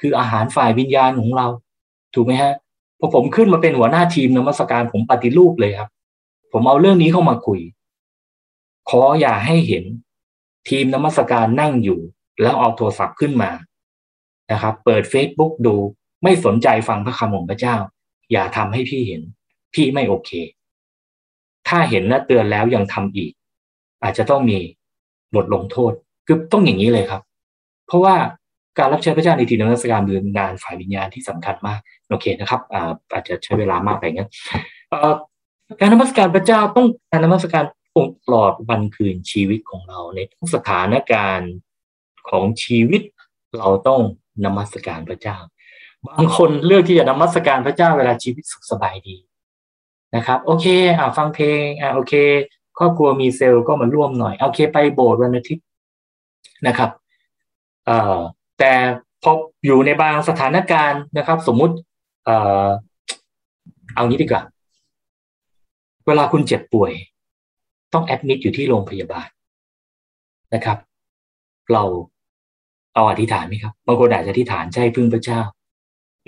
[0.00, 1.46] คืออาหารฝ่ายวิญญาณของเรา
[2.14, 2.52] ถูกไหมฮะ
[2.98, 5.90] พอผมขึ้นมาเป็นหัวหน้าทีมนมัสการผมปฏิรูปเลยครับ
[6.52, 7.60] ผมเอาเรื่องนี้เข้ามาคุย
[8.90, 9.84] ขออย่าให้เห็น
[10.68, 12.00] ทีมนมัสการนั่งอยู่
[12.42, 13.50] แล้วเอาโทรศัพท์ขึ้นมา
[14.52, 15.74] นะครับ เปิด Facebook ดู
[16.22, 17.76] ไม่สนใจฟังพระคำของพระเจ้า
[18.32, 19.22] อย่าทำให้พี่เห็น
[19.74, 20.30] พี่ไม่โอเค
[21.68, 23.32] ถ้าเห็นและเตือนแล้วยังทำอีก
[24.02, 24.58] อาจจะต้องมี
[25.34, 25.92] บทลงโทษ
[26.26, 27.22] คือต้องอย่างนี้เลยครับ
[27.86, 28.16] เพราะว่า
[28.78, 34.30] การรับใช้พระเจ้าในทีมนมัสการเป็นงานฝ่ายวิญญาณที่สำคัญมากโอเคนะครับอาอาจจะใช้เวลามากไปงั้น
[35.80, 37.64] การนมัสการพระเจ้าต้องการนมัสการ
[37.96, 41.52] องตลอดวันคืนชีวิตของเราในทุกสถานการณ์
[42.30, 43.02] ของชีวิต
[43.58, 44.00] เราต้อง
[44.44, 45.38] นมัสการพระเจ้า
[46.06, 49.16] บางคนเลือกที่จะนมัสการพระเจ้าเวลาชีวิตสุขสบายดี
[50.16, 50.66] นะครับ โอเค
[50.98, 52.14] อ่าฟังเพลงอ่าโอเค
[52.78, 55.64] ครอบครัวมีเซลล์ก็มาร่วมหน่อย โอเค ไปโบสถ์วันอาทิตย์
[56.66, 56.90] นะครับ
[57.86, 58.18] เอ่อ
[58.58, 58.72] แต่
[59.22, 59.32] พอ
[59.66, 61.74] อยู่ในบางสถานการณ์นะครับ สมมุติ
[62.24, 62.36] เอ่
[62.66, 62.68] อ
[63.94, 64.42] เอางี้ดีกว่า
[66.06, 66.92] เวลาคุณเจ็บป่วย
[67.94, 69.28] ต้องแอดมิดอยู่ที่โรงพยาบาล
[70.54, 70.78] นะครับ
[71.72, 71.84] เรา
[72.94, 75.40] เอาอธิษฐานไหมครับบางคนอาจจะอธิษฐานใจพึ่งพระเจ้า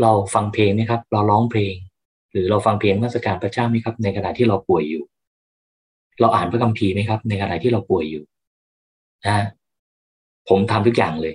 [0.03, 1.75] เราฟังเพลงไหมครับ เราร้องเพลง
[2.33, 5.05] หรือเราฟังเพลงมาสการพระเจ้าไหมครับ ในขณะที่เราป่วยอยู่
[6.21, 8.25] เราอ่านพระคัมภีร์ไหมครับ ในขณะที่เราป่วยอยู่
[9.27, 9.45] นะ
[10.49, 11.35] ผมทำทุกอย่างเลย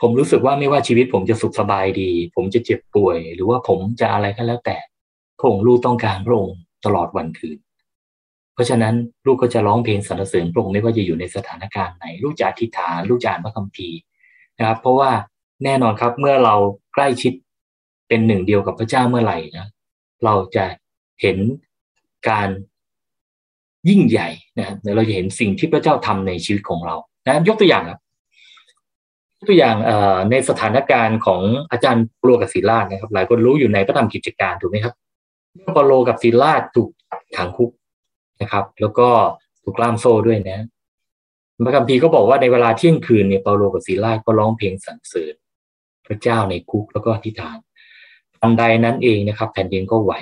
[0.00, 4.76] ผมรู้สึกว่าไม่ว่าชีวิตผมจะสุขสบายดี ผมจะเจ็บป่วย หรือว่าผมจะอะไรก็แล้วแต่
[5.38, 7.58] พระองค์ลูกต้องการพระองค์ตลอดวันคืน
[8.60, 8.94] ราะฉะนั้น
[9.26, 13.98] ลูกก็จะร้องเพลงสรรเสริญพระองค์ไม่ว่าจะอยู่ในสถานการณ์ไหน ลูกจะอธิษฐานลูกจะอ่านพระคัมภีร์
[14.58, 15.10] นะครับ เพราะว่า
[15.64, 16.54] แน่นอนครับเมื่อเรา
[16.94, 17.32] ใกล้ชิด
[18.08, 19.66] เป็นหนึ่งเดียวกับพระเจ้าเมื่อไหร่นะ
[20.24, 20.64] เราจะ
[21.22, 21.38] เห็น
[22.28, 22.48] การ
[23.88, 26.96] ยิ่งใหญ่นะเราจะเห็นสิ่งที่พระเจ้าทำในชีวิตของเรา
[27.26, 28.00] นะยกตัวอย่างครับ
[29.48, 29.76] ตัวอย่าง
[30.30, 31.40] ในสถานการณ์ของ
[31.70, 34.94] อาจารย์ปโลกับศิลาดนะครับ หลายคนรู้อยู่ในพระธรรมกิจการถูกไหมครับ
[35.72, 36.90] โปโลกับศิลาดถูก
[37.36, 37.70] ขังคุก
[38.42, 39.08] นะครับ แล้วก็
[39.62, 40.58] ถูกล่ามโซ่ด้วยนะ
[41.64, 45.34] พระคัมภีร์ก็บอกว่าในเวลาเที่ยงคืนเนี่ยเปาโลกับศิลาก็ร้องเพลงสรรเสริญ
[46.06, 47.58] พระเจ้าในคุกแล้วก็อธิษฐาน
[48.38, 50.12] ทันใดนั้นเองนะครับ แผ่นดินก็ไหว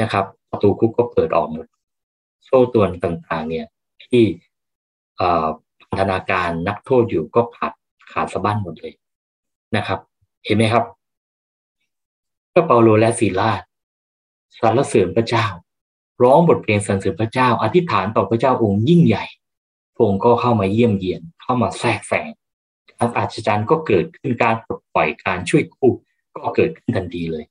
[0.00, 1.66] นะครับประตูคุกก็เปิดออกหมด
[2.44, 3.66] โซ่ตวนต่างๆ เนี่ย
[4.04, 4.24] ที่
[5.90, 7.72] พันธนาการนักโทษอยู่ก็ขาด
[8.12, 8.92] ขาดสะบั้นหมดเลย
[9.76, 9.98] นะครับ
[10.44, 10.84] เห็นไหมครับ
[12.54, 13.50] ก็เปาโลและซีลา
[14.60, 15.46] สรรเสริญพระเจ้า
[16.22, 19.24] ร้องบทเพลงสรรเสริญพระเจ้า อธิษฐานต่อพระเจ้าองค์ยิ่งใหญ่
[19.94, 22.30] พระองค์ก็เข้ามาเยี่ยมเยียน เข้ามาแทรกแซง
[22.98, 25.92] การอาจารย์ก็เกิดขึ้นการปลดปล่อยการช่วยกู้
[26.32, 27.44] ก็เกิดขึ้นทันทีเลย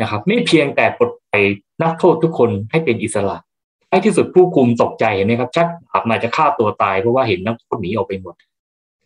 [0.00, 1.42] นะครับ ไม่เพียงแต่ปลดปล่อย
[1.82, 3.36] นักโทษทุกคนให้เป็นอิสระ
[3.90, 8.34] ท้ายที่สุดผู้คุมตกใจเห็นไหมครับ ชักบาปมาจะฆ่าตัวตายเพราะว่าเห็นนักโทษหนีออกไปหมด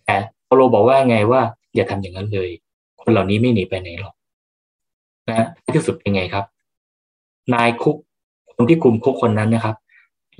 [0.05, 0.17] แต่
[0.47, 1.41] เปโลบอกว่าไงว่า
[1.75, 2.51] อย่าทำอย่างนั้นเลย
[3.03, 4.15] คนเหล่านี้ไม่หนีไปไหนหรอก
[5.29, 6.45] นะที่สุดเป็นไงครับ
[7.55, 7.97] นายคุก
[8.61, 9.77] คนที่คุมคุกคนนั้นนะครับ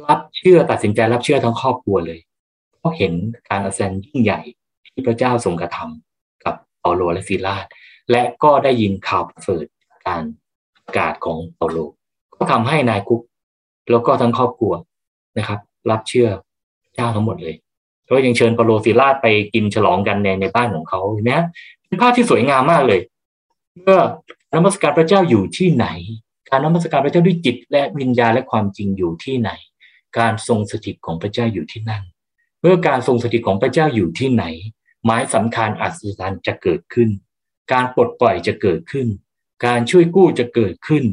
[0.09, 2.19] รับเชื่อตัดสินใจรับเชื่อทั้งครอบครัวเลย
[2.79, 3.13] เพราะเห็น
[3.49, 4.41] การอาเซนยิ่งใหญ่
[4.87, 7.65] ที่พระเจ้าทรงกระทำกับเปาโลและซีลาส
[8.11, 9.67] และก็ได้ยินข่าวเสริฐ
[10.07, 10.23] การ
[10.85, 11.79] ประกาศของเปาโล
[12.39, 13.21] ก็ทำให้นายคุก
[13.91, 14.73] แล้วก็ทั้งครอบครัว
[15.39, 15.61] นะครับ
[15.91, 16.29] รับเชื่อ
[16.95, 17.55] เจ้าทั้งหมดเลย
[18.05, 21.33] แล้วยังเชิญเปาโลศิลาดไปกินฉลองกันในในบ้านของเขาเห็นไหม
[21.87, 23.01] เป็นภาพที่สวยงามมากเลย
[23.83, 24.01] เมื่อ
[24.55, 25.87] นมัสการพระเจ้าอยู่ที่ไหน
[26.51, 29.51] การนมัสการพระเจ้าด้วยจิตและวิญญาณและความจริงอยู่ที่ไหน
[30.19, 32.03] การทรงสถิตของพระเจ้าอยู่ที่นั่น
[32.61, 34.45] เมื่อการทรงสถิตของพระเจ้าอยู่ที่ไหน
[35.05, 37.09] หมายสำคัญอัศจรรย์จะเกิดขึ้น
[37.73, 39.07] การปลดปล่อยจะเกิดขึ้น
[39.67, 41.05] การช่วยกู้จะเกิดขึ้น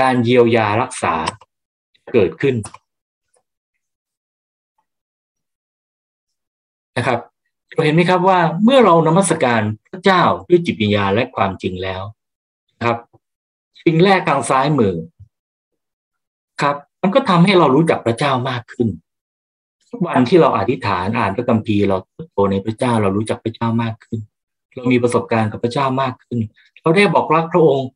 [0.00, 1.14] การเยียวยารักษา
[2.12, 2.56] เกิดขึ้น
[6.96, 7.20] นะครับ
[7.84, 9.62] เห็นไหมครับว่าเมื่อเรานมัสการ
[9.92, 12.02] พระเจ้าด้วยจิตวิญญาณและความจริงแล้ว
[12.84, 12.98] ครับ
[13.84, 14.94] สิ่งแรกทางซ้ายมือ
[16.62, 18.88] ครับ มันก็ทำให้เรารู้จักพระเจ้ามากขึ้น
[19.90, 21.96] ทุกวันที่เราอธิษฐานอ่านพระคัมภีร์เรา
[22.32, 24.20] โตในพระเจ้าเรารู้จักพระเจ้ามากขึ้น
[24.74, 26.38] เรามีประสบการณ์กับพระเจ้ามากขึ้น
[26.82, 27.88] เราได้บอกรักพระองค์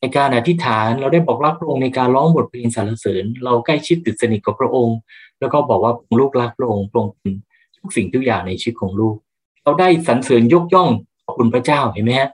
[0.00, 4.96] ในการอธิษฐานเราได้บอกรักพระองค์ในการร้องบทเพลงสรรเสริญ เราใกล้ชิดติดสนิทกับพระองค์
[5.40, 7.32] แล้วก็บอกว่าลูกรักพระองค์พระองค์เป็น
[7.78, 9.16] ทุกสิ่งทุกอย่างในชีวิตของลูก
[9.62, 10.88] เราได้สรรเสริญยกย่อง
[11.24, 12.30] ขอบคุณพระเจ้าเห็นไหมฮะ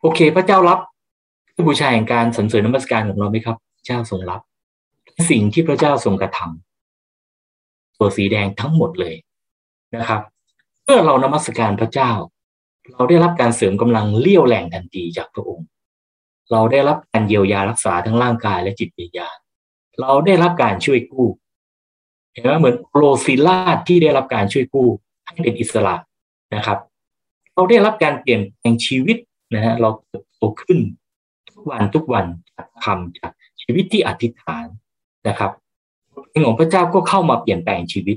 [0.00, 0.78] โอเค พระเจ้ารับ
[1.54, 4.40] ผู้บูชาแห่งการสรรเสริญนมัสการของเราไหมครับ เจ้าทรงรับ
[5.30, 9.14] สิ่งที่พระเจ้าทรงกระทำตัวสีแดงทั้งหมดเลย
[9.96, 10.20] นะครับ
[10.84, 12.12] เมื่อเรานมัสการพระเจ้า
[12.92, 15.66] เราได้รับการเสริมกำลังเลี้ยวแรงทันทีจากพระองค์
[16.52, 19.36] เราได้รับการเยียวยารักษาทั้งร่างกายและจิตวิญญาณ
[20.00, 21.28] เราได้รับการช่วยกู้
[22.32, 24.88] เห็นไหมเหมือนโปรซิลาที่ได้รับการช่วยกู้
[25.24, 25.94] ให้เป็นอิสระ
[26.54, 26.78] นะครับ
[27.54, 29.16] เราได้รับการเปลี่ยนแปลงชีวิต
[29.54, 30.78] นะฮะเราเติบโตขึ้น
[31.70, 33.30] วันทุกวันจากคำจาก
[33.62, 34.66] ชีวิตที่อธิษฐาน
[35.28, 35.50] นะครับ
[36.30, 38.16] เพลงของพระเจ้าก็เข้ามาเปลี่ยนแปลงชีวิต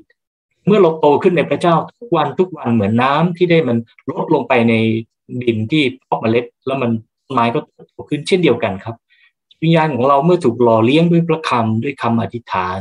[0.65, 3.77] เมื่อเราโตขึ้นในพระเจ้าทุกวันทุกวันเหมือนน้าที่ได้มัน
[4.11, 4.73] ลดลงไปใน
[5.43, 6.91] ดินที่เพาะเมล็ด แล้วมัน
[7.33, 8.95] ไม้ก็โตขึ้นเช่นเดียวกันครับ
[9.61, 12.79] วิญญาณของเราเมื่อถูกหล่อเลี้ยงด้วยพระคำด้วยคำอธิษฐาน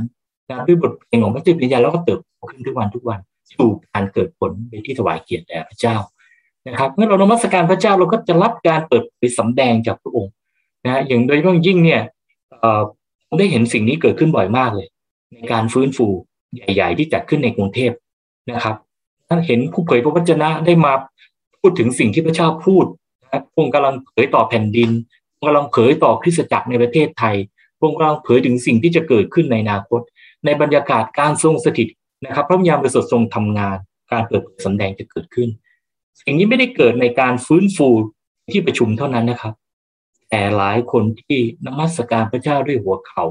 [0.49, 3.21] นะด้วยบทเพลงของพระเจ้าวิญญาณแล้วก็เติบโตขึ้นทุกวันทุกวัน
[3.55, 5.97] สู่การเกิดผลเป็นที่ถวายเกียรติแด่พระเจ้า
[6.67, 10.33] นะครับเมื่อเรานมัสการพระเจ้าเราก็จะรับการเปิดเผยสำแดงจากพระองค์
[10.87, 12.03] นะอย่างโดยเฉพาะยิ่งเนี่ย
[13.29, 14.89] ผมได้เห็นสิ่งนี้เกิดขึ้นบ่อยมากเลย
[15.33, 16.07] ในการฟื้นฟู
[16.55, 17.93] ใหญ่ ๆ ที่จัดขึ้นในกรุงเทพ
[18.51, 18.77] นะครับ
[19.29, 20.93] ท่านเห็นผู้เผยพระวจนะได้มา
[21.61, 22.85] พูดถึงสิ่งที่พระเจ้าพูด
[23.31, 24.91] พระองค์กำลังเผยต่อแผ่นดิน
[25.39, 27.37] พงกำลังเผยต่อคริสตจักรในประเทศไทย
[27.79, 30.01] พระองค์กำลังเผยถึงสิ่งที่จะเกิดขึ้นในอนาคต
[30.45, 31.89] ในบรรยากาศการทรงสถิต
[32.25, 33.77] นะครับ พระวิญญาณบริสุทรงทำงาน
[34.13, 35.49] การเปิดสำแดงจะเกิดขึ้น
[36.23, 37.89] สิ่งนี้ไม่ได้เกิดในการฟื้นฟู
[38.53, 39.55] ที่ประชุมเท่านั้นนะครับ
[40.31, 43.25] แต่หลายคนที่นมัสการพระเจ้าด้วยหัวเขา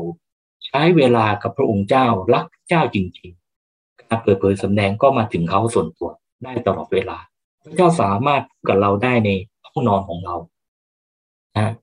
[0.66, 6.10] ใช้เวลากับพระองค์เจ้ารักเจ้าจริงๆการเปิดเผยสำแดงก็มาถึงเขาส่วนตัว
[6.44, 7.18] ได้ตลอดเวลา
[7.64, 9.30] พระเจ้าสามารถกับเราได้ใน
[9.68, 10.36] ห้องนอนของเรา
[11.56, 11.74] นะ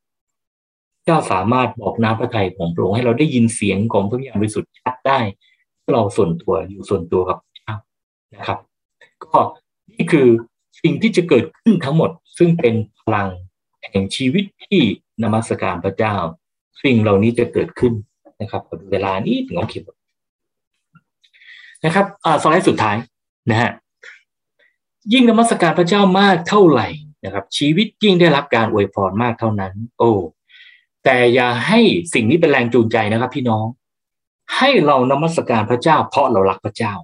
[1.05, 5.19] เจ้าสามารถบอกน้ำพระทัยของพระองค์ให้เราได้ยินเสียงของพระวิญญาณบริสุทธิ์ชัดได้
[5.93, 7.75] เราส่วนตัวอยู่ส่วนตัวกับเจ้า
[8.35, 8.59] นะครับ
[9.25, 9.39] ก็
[9.93, 10.29] นี่คือ
[10.83, 13.29] สิ่งที่จะเกิดขึ้นทั้งหมดซึ่งเป็นพลัง
[13.93, 14.83] แห่งชีวิตที่
[15.23, 16.17] นมัสการพระเจ้า
[16.85, 17.93] สิ่งเหล่านี้จะเกิดขึ้น
[18.41, 19.85] นะครับเวลานี้ถึงเอาเขียน
[21.85, 22.97] นะครับอ่าสไลด์สุดท้าย
[23.51, 23.71] นะฮะ
[25.13, 26.89] ยิ่งนมัสการพระเจ้ามากเท่าไหร่
[27.25, 30.13] นะครับ ชีวิตยิ่งได้รับการอวยพรมากเท่านั้น โอ้
[31.05, 31.81] แต่อย่าให้
[32.15, 33.67] สิ่งนี้เป็นแรงจูงใจนะครับ พี่น้อง
[34.57, 36.95] ให้เรานมัสการพระเจ้า เพราะเรารักพระเจ้า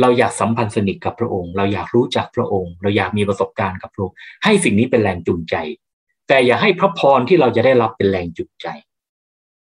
[0.00, 5.54] เราอยากสัมพันธ์สนิทกับพระองค์ เราอยากรู้จักพระองค์ เราอยากมีประสบการณ์กับพระองค์ให้สิ่งนี้เป็นแรงจูงใจ
[6.28, 8.66] แต่อย่าให้พระพรที่เราจะได้รับเป็นแรงจูงใจ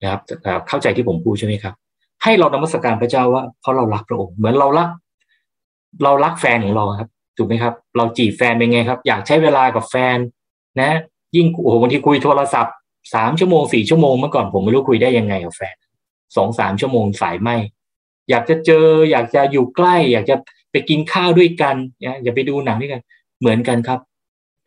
[0.01, 0.21] นะครับ
[0.67, 1.73] เข้าใจที่ผมพูดใช่ไหมครับ
[2.23, 4.89] ให้เรานมัสการพระเจ้าว่าเพราะเรารักพระองค์เหมือนเรารัก
[6.03, 10.17] เรารักแฟนของเราครับถูกไหมครับ เราจีบแฟนเป็นไงครับ อยากใช้เวลากับแฟน
[10.81, 10.91] นะ
[11.35, 12.73] ยิ่งโอ้โหบางทีคุยโทรศัพท์
[13.13, 15.75] สามชั่วโมงสี่ชั่วโมงเมื่อก่อนผมไม่รู้คุยได้ยังไงกับแฟน
[16.35, 17.49] สองสามชั่วโมงสายไหม
[18.29, 20.35] อยากจะเจอ อยากจะอยู่ใกล้ อยากจะ
[20.71, 21.75] ไปกินข้าวด้วยกัน
[22.23, 23.01] อย่าไปดูหนังด้วยกัน
[23.39, 23.99] เหมือนกันครับ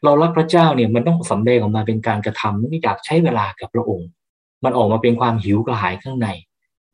[0.04, 4.08] เรารักพระเจ้าเนี่ยมันต้องสำเร็จออกมาเป็นการกระทำไม่อยากใช้เวลากับพระองค์
[4.64, 6.28] มันออกมาเป็นความหิวกระหายข้างใน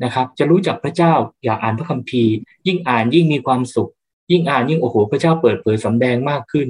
[0.05, 1.13] นะครับ จะรู้จักพระเจ้า
[1.45, 2.33] อยากอ่านพระคัมภีร์
[2.67, 3.91] ยิ่งอ่านยิ่งมีความสุข
[4.33, 6.67] ยิ่งอ่านยิ่งโอ้โหพระเจ้าเปิดเผยสำแดงมากขึ้น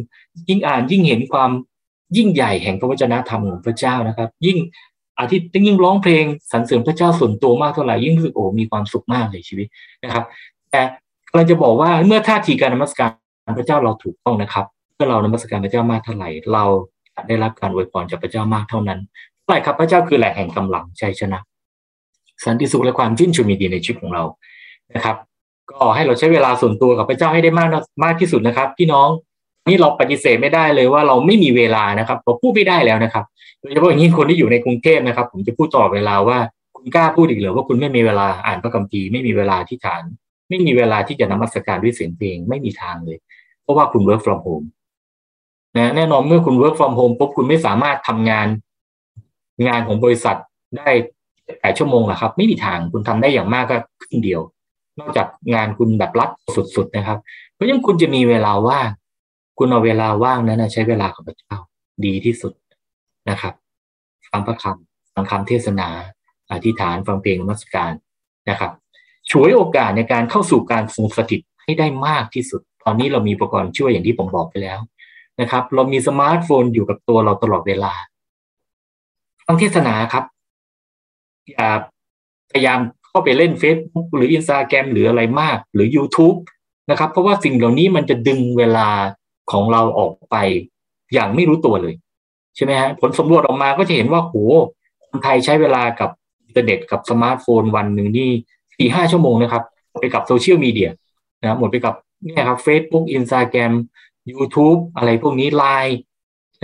[0.49, 1.51] ยิ่งอ่านยิ่งเห็นความ
[2.17, 4.59] ยิ่งใหญ่แห่งพระวจนะธรรมของพระเจ้านะครับ ยิ่ง
[5.19, 9.67] อาทิตย์ยิ่งร้องเพลงสรรเสริญพระเจ้าส่วนตัวมากเท่าไหร่ยิ่งรู้สึกโอ้มีความสุขมากในชีวิต
[10.05, 10.25] นะครับ
[10.71, 10.83] แต่
[11.35, 13.07] เราจะบอกว่าเมื่อท่าทีการนมัสกา
[13.51, 14.67] รพระเจ้าเราถูกต้องนะครับ
[15.03, 16.65] อเรานมัสการพระเจ้ามากเท่าไหร่ เรา
[17.29, 19.01] ได้รับการอวยพรจากพระเจ้ามากเท่านั้น
[19.41, 21.39] เท่าไหร่ครับพระเจ้าคือแหล่งแห่งกำลังชัยชนะ
[22.45, 24.25] สันติสุขและความชื่นชมยินดีในชีวิตของเรา
[24.95, 25.17] นะครับ
[25.71, 27.69] ก็ให้เราใช้เวลาส่วนตัวกับพระเจ้าให้ได้มาก
[28.05, 29.09] มากที่สุดนะครับพี่น้อง
[29.69, 33.25] นี่เราปฏิเสธไม่ได้เลยว่าเราไม่มีเวลานะครับเราพูดไม่ได้แล้วนะครับ
[33.61, 36.39] โดยเฉพาะอย่างยิ่งคนที่อยู่ในกรุงเทพนะครับ ผมจะพูดต่อเวลาว่า
[36.77, 40.03] คุณกล้าพูดอีกหรือว่าคุณไม่มีเวลาอ่านพระคัมภีร์ไม่มีเวลาที่ฐาน
[40.49, 43.19] ไม่มีเวลาที่จะนมัสการด้วยเสียงเพลงไม่มีทางเลย
[43.63, 44.67] เพราะว่าคุณ work from home
[45.77, 48.49] นะแน่นอนเมื่อคุณ work from home ปุ๊บคุณไม่สามารถทำงาน
[49.69, 50.37] งานของบริษัท
[50.77, 50.91] ได้
[51.61, 54.41] แปดชั่วโมงหรอครับ ไม่มีทางคุณทำได้อย่างมากก็ครึ่งเดียว
[54.99, 56.31] นอกจากงานคุณแบบรัด
[56.77, 57.19] สุดๆนะครับ
[57.55, 58.89] เพราะฉะนั้นคุณจะมีเวลาว่าง
[59.59, 61.57] คุณเอาเวลาว่างนั้นใช้เวลากับพระเจ้า
[62.05, 62.53] ดีที่สุด
[63.31, 63.55] นะครับ
[64.31, 65.89] ฟังพระคำฟังคำเทศนา
[66.51, 67.93] อธิษฐานฟังเพลงนมัสการ
[68.51, 68.73] นะครับ
[69.31, 74.79] ฉวยโอกาสในการเข้าสู่การทรงสถิตให้ได้มากที่สุด ตอนนี้เรามีอุปกรณ์ช่วยอย่างที่ผมบอกไปแล้ว
[75.41, 77.93] นะครับ เรามีสมาร์ทโฟนอยู่กับตัวเราตลอดเวลา
[79.47, 80.25] ฟังเทศนาครับ
[81.51, 81.69] อย่า
[82.51, 86.39] พยายามเข้าไปเล่น Facebook หรืออินสตาแกรมหรืออะไรมาก หรือ YouTube
[86.91, 88.89] นะครับ เพราะว่าสิ่งเหล่านี้มันจะดึงเวลา
[89.53, 90.37] ของเราออกไป
[91.15, 91.95] อย่างไม่รู้ตัวเลย
[92.57, 94.35] ใช่ไหมฮะผลสำรวจออกมาก็จะเห็นว่าโห
[95.11, 96.11] คนไทยใช้เวลากับ
[96.47, 98.31] อินเทอร์เน็ตกับสมาร์ทโฟนวันหนึ่งนี่
[98.77, 99.63] สี่ห้าชั่วโมงนะครับ
[100.01, 100.91] ไปกับโซเชียลมีเดีย
[101.41, 105.99] นะหมดไปกับเนี่ยครับ Facebook Instagram YouTube อะไรพวกนี้ไลน์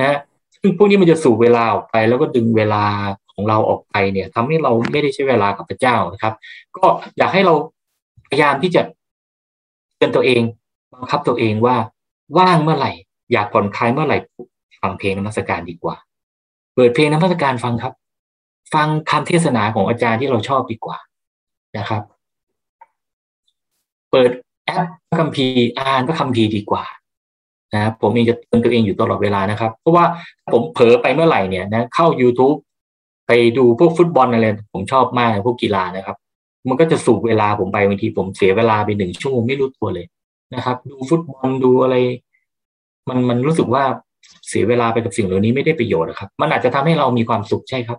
[0.00, 0.18] นะ
[0.60, 2.84] ซึ่งพวกนี้มันจะสูบเวลาออกไป แล้วก็ดึงเวลา
[3.34, 6.34] ของเราออกไปเนี่ยทำให้เราไม่ได้ใช้เวลากับพระเจ้านะครับ
[6.76, 6.86] ก็
[7.18, 7.54] อยากให้เรา
[8.28, 8.82] พยายามที่จะ
[9.96, 10.42] เตือนตัวเอง
[10.92, 11.76] บังคับตัวเองว่า
[12.38, 12.92] ว่างเมื่อไหร่
[13.32, 14.18] อยากผ่อนคลายเมื่อไหร่
[14.82, 15.96] ฟังเพลงนมัสการดีกว่า
[16.74, 17.94] เปิดเพลงนมัสการฟังครับ
[18.74, 20.98] ฟังคำเทศนาของอาจารย์ที่เราชอบดีกว่า
[21.78, 22.02] นะครับ
[24.10, 24.30] เปิด
[24.64, 26.84] แอปพระคัมภีร์อ่านพระคัมภีร์ดีกว่า
[27.72, 30.04] นะผมเองจะเตือนตัวเองอยู่ตลอดเวลานะครับ เพราะว่า
[30.52, 32.56] ผมเผลอไปเมื่อไหร่เนี่ยนะเข้า YouTube
[33.26, 36.16] ไปดูพวกฟุตบอลอะไรผมชอบมากพวกกีฬานะครับ
[36.68, 40.06] มันก็จะสูบเวลาผมไปบางทีผมเสียเวลาไปหนึ่งชั่วโมงไม่รู้ตัวเลย
[40.54, 41.96] นะครับ ดูฟุตบอลดูอะไร
[43.08, 43.84] มันมันรู้สึกว่า
[44.48, 47.98] เสียเวลาไปกับสิ่งเหล่านี้ไม่ได้ประโยชน์นะครับ มันอาจจะทำให้เรามีความสุขใช่ครับ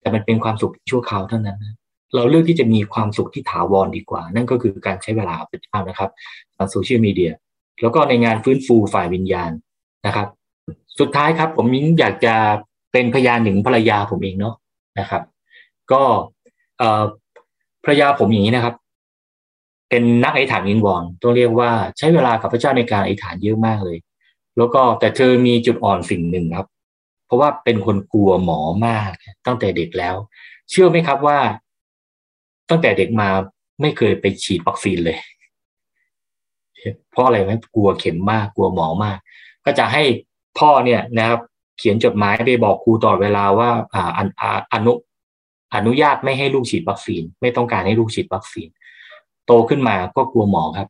[0.00, 1.76] แต่มันเป็นความสุขชั่วคราวเท่านั้นนะ
[2.14, 6.10] เราเลือกที่จะมีความสุขที่ถาวรดีกว่า นั่นก็คือการใช้เวลาเป็นเจ้านะครับ
[6.56, 7.32] ทางโซเชียลมีเดีย
[7.82, 9.50] แล้วก็ในงานฟื้นฟูฝ่ายวิญญาณ
[10.06, 10.28] นะครับ
[11.00, 12.34] สุดท้ายครับ ผมมิ้งอยากจะ
[12.92, 14.54] เป็นพยานหนึ่งภรรยาผมเองเนาะ
[14.98, 15.22] นะครับ
[15.92, 16.02] ก็
[17.84, 18.74] ภรรยาผมอย่างนี้นะครับ
[19.90, 23.98] เป็นนักไอฐานวิงวอนต้องเรียกว่าใช้เวลากับพระเจ้าในการไอฐานเยอะมากเลย
[24.56, 26.68] แล้วก็แต่เธอมีจุดอ่อนสิ่งหนึ่งครับ
[27.26, 29.12] เพราะว่าเป็นคนกลัวหมอมาก
[29.46, 30.14] ตั้งแต่เด็กแล้ว
[30.70, 31.38] เชื่อไหมครับว่า
[32.70, 33.28] ตั้งแต่เด็กมา
[33.80, 35.18] ไม่เคยไปฉีดวัคซีนเลย
[37.10, 39.18] เพราะอะไรไหมกลัวเข็มมากกลัวหมอมาก
[39.64, 40.02] ก็จะให้
[40.58, 41.40] พ่อเนี่ยนะครับ
[41.78, 44.10] เขียนจดหมายไปบอกครูตลอดเวลาว่าอ่า
[44.72, 44.92] อนุ
[45.74, 48.68] อนุญาตไม่ให้ลูกฉีดวัคซีน ไม่ต้องการให้ลูกฉีดวัคซีน
[49.46, 50.88] โตขึ้นมาก็กลัวหมอครับ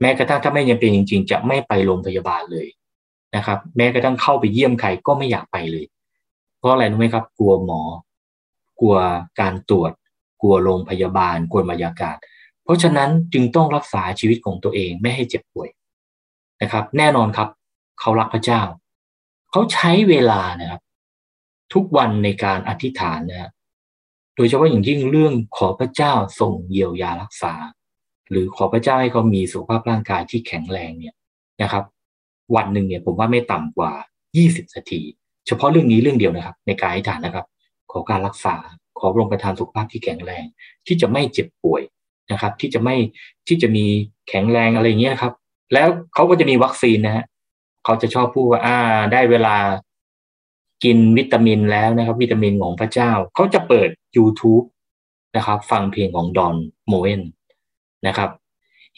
[0.00, 2.66] แม้กระทั่งถ้าไม่ยังเป็นจริง ๆ จะไม่ไปโรงพยาบาลเลย
[3.36, 5.84] นะครับ แม้กระทั่งเข้าไปเยี่ยมใครก็ไม่อยากไปเลย
[6.58, 7.80] เพราะอะไรรู้ไหมครับ กลัวหมอ
[8.80, 8.96] กลัว
[9.40, 9.92] การตรวจ
[10.42, 12.16] กลัวโรงพยาบาล กลัวบรรยากาศ
[12.64, 15.68] เพราะฉะนั้นจึงต้องรักษาชีวิตของตัวเองไม่ให้เจ็บป่วย
[16.62, 17.48] นะครับ แน่นอนครับ
[18.00, 18.60] เขารักพระเจ้า
[19.50, 20.80] เขาใช้เวลานะครับ
[21.74, 23.50] ทุกวันในการอธิษฐานนะ
[24.36, 27.54] โดยเฉพาะอย่างยิ่งเรื่องขอพระเจ้าส่งเยียวยารักษา
[28.30, 31.14] หรือขอพระเจ้าให้เขามีสุขภาพร่างกายที่แข็งแรงเนี่ย
[31.62, 31.84] นะครับ
[32.56, 33.92] วันหนึ่งเนี่ยผมว่าไม่ต่ำกว่า
[34.34, 35.02] 20 นาที
[35.46, 37.46] เฉพาะเรื่องนี้เรื่องเดียวนะครับ ในการอธิษฐานนะครับ
[37.92, 38.56] ขอการรักษา
[38.98, 40.44] ขอพระองค์ประทานสุขภาพที่แข็งแรง
[40.86, 41.82] ที่จะไม่เจ็บป่วย
[42.32, 42.96] นะครับ ที่จะไม่
[43.48, 43.84] ที่จะมี
[44.28, 45.32] แข็งแรงอะไรเงี้ยครับ
[45.74, 47.24] แล้วเขาก็จะมีวัคซีนนะฮะ
[47.84, 48.78] เขาจะชอบพูดว่าอ่า
[49.12, 49.56] ได้เวลา
[50.84, 54.64] กินวิตามินแล้วนะครับ วิตามินของพระเจ้า เขาจะเปิด YouTube
[55.36, 56.56] นะครับ ฟังเพลงของดอน
[56.88, 57.22] โมเอน
[58.06, 58.30] นะครับ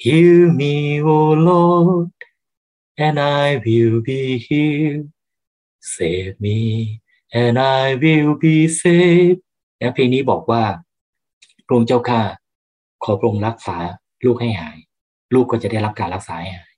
[0.02, 2.12] Heal me, O Lord,
[2.98, 5.08] and I will be healed.
[5.80, 6.58] Save me,
[7.32, 9.40] and I will be saved.
[9.80, 10.62] นะเพลงนี้บอกว่า
[11.66, 12.22] พระองค์เจ้าข้า
[13.06, 13.76] ขอพระองค์รักษา
[14.26, 14.76] ลูกให้หาย
[15.34, 16.72] ลูกก็จะได้รับการรักษาให้หาย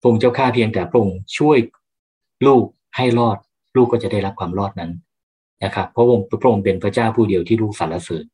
[0.00, 1.58] พระองค์เจ้าข้าเพียงแต่พระองค์ช่วย
[2.46, 2.64] ลูก
[2.96, 3.38] ให้รอด
[3.76, 4.92] ลูกก็จะได้รับความรอดนั้น
[5.64, 8.24] นะครับเพราะองค์พระองค์เป็นพระเจ้าผู้เดียวที่ลูกสรรเสริญ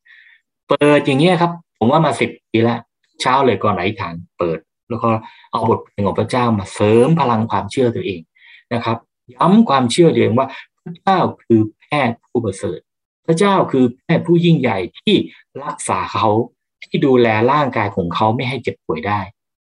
[0.68, 2.78] เปิดอย่างเงี้ยครับ ผมว่ามาสิบปีแล้ว
[3.20, 4.58] เช้าเลยก่อนไหนฐานเปิด
[4.88, 5.08] แล้วก็
[5.52, 8.20] เอาบทเพลงของพระเจ้ามาเสริมพลังความเชื่อตัวเอง
[8.74, 8.96] นะครับ
[9.34, 10.46] ย้ำความเชื่อตัวเองว่า
[10.84, 12.78] พระเจ้าคือแพทย์ผู้ประเสริฐ
[13.26, 15.14] พระเจ้าคือแพทย์ผู้ยิ่งใหญ่ที่
[15.64, 16.28] รักษาเขา
[16.84, 19.20] ที่ดูแลร่างกายของเขาไม่ให้เจ็บป่วยได้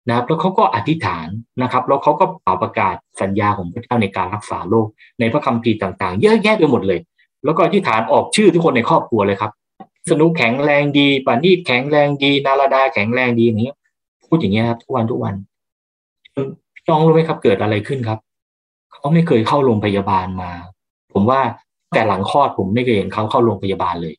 [0.08, 1.28] นะครับแล้วเขาก็อธิษฐาน
[1.62, 4.88] นะครับ แล้วเขาก็เป่าประกาศสัญญาของพระเจ้าในการรักษาโรค
[5.20, 7.00] ในพระคัมภีร์ต่างๆ เยอะแยะไปหมดเลย
[7.46, 9.52] แล้วก็อธิษฐานออกชื่อทุกคนในครอบครัวเลยครับ
[10.12, 13.72] สนุกแข็งแรงดีปานีแข็งแรงดี นาราดาแข็งแรงดีอย่างนี้
[14.28, 15.36] พูดอย่างเงี้ยครับทุกวันทุกวัน
[16.76, 18.20] พี่น้องรู้ไหมครับเกิดอะไรขึ้นครับ
[18.92, 20.52] เขาไม่เคยเข้าโรงพยาบาลมา
[21.14, 21.42] ผมว่า
[21.94, 24.14] แต่หลังคลอดผมไม่เคยเห็นเขาเข้าโรงพยาบาลเลย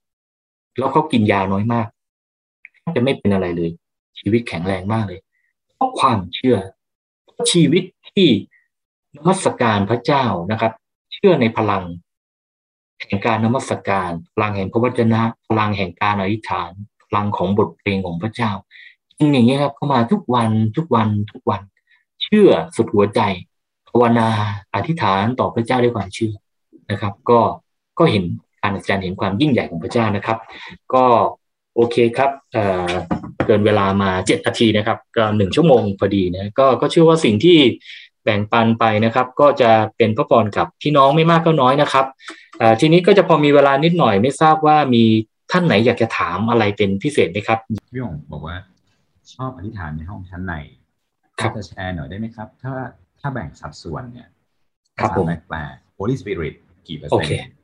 [0.79, 1.87] แล้วเขากินยาน้อยมาก
[2.95, 3.71] จะไม่เป็นอะไรเลย
[4.21, 5.21] ชีวิตแข็งแรงมากเลย
[5.75, 6.57] เพราะความเชื่อ
[7.53, 8.29] ชีวิตที่
[9.17, 10.73] นมัสการพระเจ้านะครับ
[11.15, 11.85] เชื่อในพลัง
[13.07, 16.71] แห่งการนมัสการพลังแห่งพระวจนะพลังแห่งการอธิษฐาน
[17.03, 18.51] พลังของบทเพลงของพระเจ้า
[19.19, 21.63] จริงอย่างนี้ครับเข้ามาทุกวันทุกวันทุกวัน
[22.23, 23.21] เชื่อสุดหัวใจ
[23.89, 24.29] ภาวนา
[24.75, 26.33] อธิษฐานต่อพระเจ้าด้วยความเชื่อ
[26.91, 27.41] นะครับ ก็
[27.99, 28.25] ก็เห็น
[28.63, 30.39] การอาจารย์เห็นความยิ่งใหญ่ของพระเจ้านะครับ
[30.95, 31.05] ก็
[31.81, 37.59] โอเคครับเเกินเวลามาเจ็ดนาทีนะครับ ก็หนึ่งชั่วโมงพอดีนะก็ก็เชื่อว่าสิ่งที่
[38.25, 42.07] แบ่งปันไปนะครับ ก็จะเป็นพระพรกับพี่น้องไม่มากก็น้อยนะครับ
[42.81, 45.05] ทีนี้ก็จะพอมีเวลานิดหน่อยไม่ทราบว่ามี
[45.51, 47.59] ท่านไหนอยากจะถามอะไรเป็นพิเศษไหมครับ
[47.93, 48.57] พี่องบอกว่า
[49.35, 50.55] ชอบอธิษฐานในห้องชั้นใน
[51.41, 52.73] ครับจะแชร์หน่อยได้ไหมครับ ถ้า
[53.21, 54.29] ถ้าแบ่งสัดส่วนเนี่ย
[54.99, 55.59] ครับผมแปล
[55.99, 56.55] Holy Spirit
[56.89, 57.55] กี่เปอร์เซ็นต์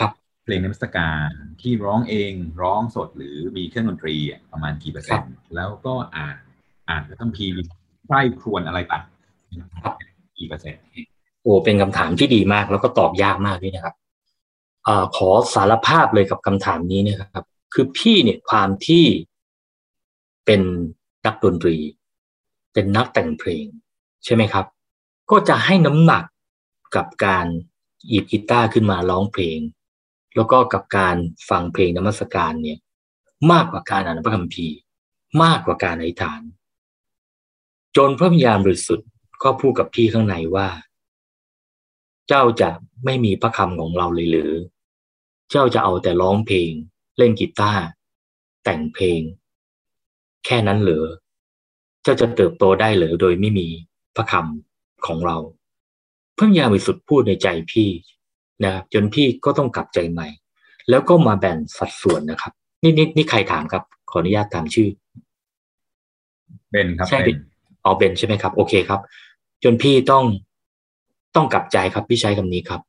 [0.00, 0.10] ครับ
[0.48, 1.30] เพลงนมัสการ
[1.62, 2.32] ที่ร้องเอง
[2.62, 4.16] ร้องสดหรือมีเครื่องดนตรี
[4.52, 6.36] ประมาณกี่เปอร์เซ็นต์แล้วก็อ่าน
[6.88, 7.52] อ่านพระคัมภีร์
[8.04, 9.04] ใคร่ครวญอะไรต่าง
[10.38, 10.80] กี่เปอร์เซ็นต์
[11.42, 13.94] โอ้เป็นคำถามที่ดีมาก แล้วก็ตอบยากมากด้วยนะครับ
[14.86, 17.44] อขอสารภาพเลยกับคำถามนี้นะครับ
[17.74, 19.04] คือพี่เนี่ยความที่
[20.46, 20.60] เป็น
[21.26, 21.76] นักดนตรี
[22.74, 23.66] เป็นนักแต่งเพลง
[24.24, 24.64] ใช่ไหมครับ
[25.30, 26.24] ก็จะให้น้ำหนัก
[26.96, 27.46] กับการ
[28.08, 29.60] หยิบกีตาร์ขึ้นมาร้องเพลง
[30.38, 31.16] แล้วก็กับการ
[31.50, 32.78] ฟังเพลงนมัสการเนี่ย
[33.52, 34.76] มากกว่าการอ่านพระคัมภีร์
[35.42, 36.40] มากกว่าการอธิษฐาน
[37.96, 39.08] จนพระวิญญาณบริสุทธิ์
[39.42, 40.68] ก็พูดกับพี่ข้างในว่า
[42.28, 42.70] เจ้าจะ
[43.04, 44.52] ไม่มีพระคำของเราเลยหรือ
[45.50, 46.70] เจ้าจะเอาแต่ร้องเพลง
[47.18, 47.84] เล่นกีตาร์
[48.64, 49.20] แต่งเพลง
[50.44, 51.06] แค่นั้นเหรอ
[52.02, 53.68] เจ้าจะเติบโตได้หรือโดยไม่มี
[54.16, 55.36] พระคำของเรา
[56.36, 57.90] พระวิญญาณบริสุทธิ์พูดในใจพี่
[58.64, 60.28] นะครับจนพี่ก็ต้องกลับใจใหม่
[60.90, 62.52] แล้วก็มาแบ่งสัดส่วนนะครับ
[62.82, 64.88] นี่นี่นี่ใครถามครับ ขออนุญาตถามชื่อ
[66.70, 67.20] เบนครับใช่
[67.84, 69.00] อ๋อเบนใช่ไหมครับ โอเคครับ
[69.64, 70.24] จนพี่ต้อง
[71.36, 72.80] ต้องกลับใจครับพี่ใช้คำนี้ครับ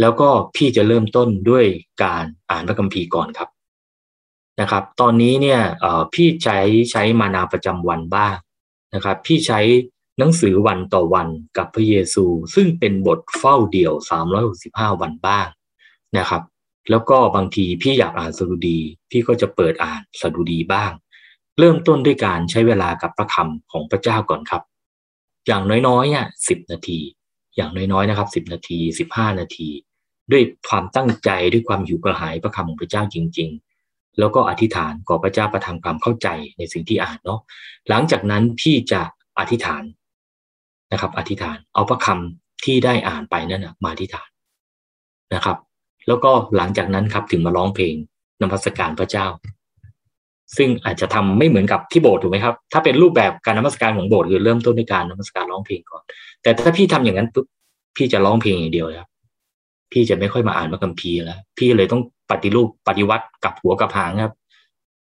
[0.00, 1.64] แล้วก็พี่จะเริ่มต้นด้วย
[2.02, 3.48] การอ่านพระคัมภีร์ก่อนครับ
[4.60, 5.60] นะครับ ตอนนี้เนี่ย
[6.14, 6.58] พี่ใช้
[6.90, 8.34] ใช้มานาประจำวันบ้าง
[8.94, 9.60] นะครับ พี่ใช้
[10.18, 13.92] หนังสือวันต่อวันกับพระเยซู ซึ่งเป็นบทเฝ้าเดี่ยว
[14.46, 15.48] 365 วันบ้าง
[16.16, 16.42] นะครับ
[16.90, 18.78] แล้วก็บางทีพี่อยากอ่านสดุดี
[19.10, 20.92] พี่ก็จะเปิดอ่านสดุดีบ้าง
[21.58, 24.62] เริ่มต้นด้วยการใช้เวลากับพระคำของพระเจ้าก่อนครับ
[25.46, 27.00] อย่างน้อยๆเนี่ยสิบนาที
[27.56, 29.68] อย่างน้อยๆนะครับสิบนาทีสิบห้านาที
[30.32, 33.50] ด้วยความตั้งใจด้วยความหิวกระหายพระคำของพระเจ้าจริง
[33.84, 37.40] ๆแล้วก็อธิษฐานขอพระเจ้าประทานความเข้าใจในสิ่งที่อ่านเนาะ
[37.88, 39.02] หลังจากนั้นพี่จะ
[39.38, 39.82] อธิษฐาน
[40.92, 44.28] นะครับ อธิษฐาน เอาพระคำที่ได้อ่านไปนั่นนะมาอธิษฐาน
[45.34, 45.56] นะครับ
[46.08, 47.94] แล้วก็หลังจากนั้นครับถึงมาร้องเพลง
[48.42, 49.26] นมัสการพระเจ้า
[50.56, 56.02] ซึ่งอาจจะทำไม่เหมือนกับที่โบสถ์ถูกไหมครับ ถ้าเป็นรูปแบบการนมัสการของโบสถ์คือเริ่มต้นด้วยการนมัสการร้องเพลงก่อน
[56.42, 57.46] แต่ถ้าพี่ทำอย่างนั้นปุ๊บ
[57.96, 59.08] พี่จะร้องเพลงอย่างเดียวครับ
[59.92, 64.34] พี่จะไม่ค่อยมาอ่านพระคัมภีร์แล้ว พี่เลยต้องปฏิรูปปฏิวัติกับหัวกับหางครับ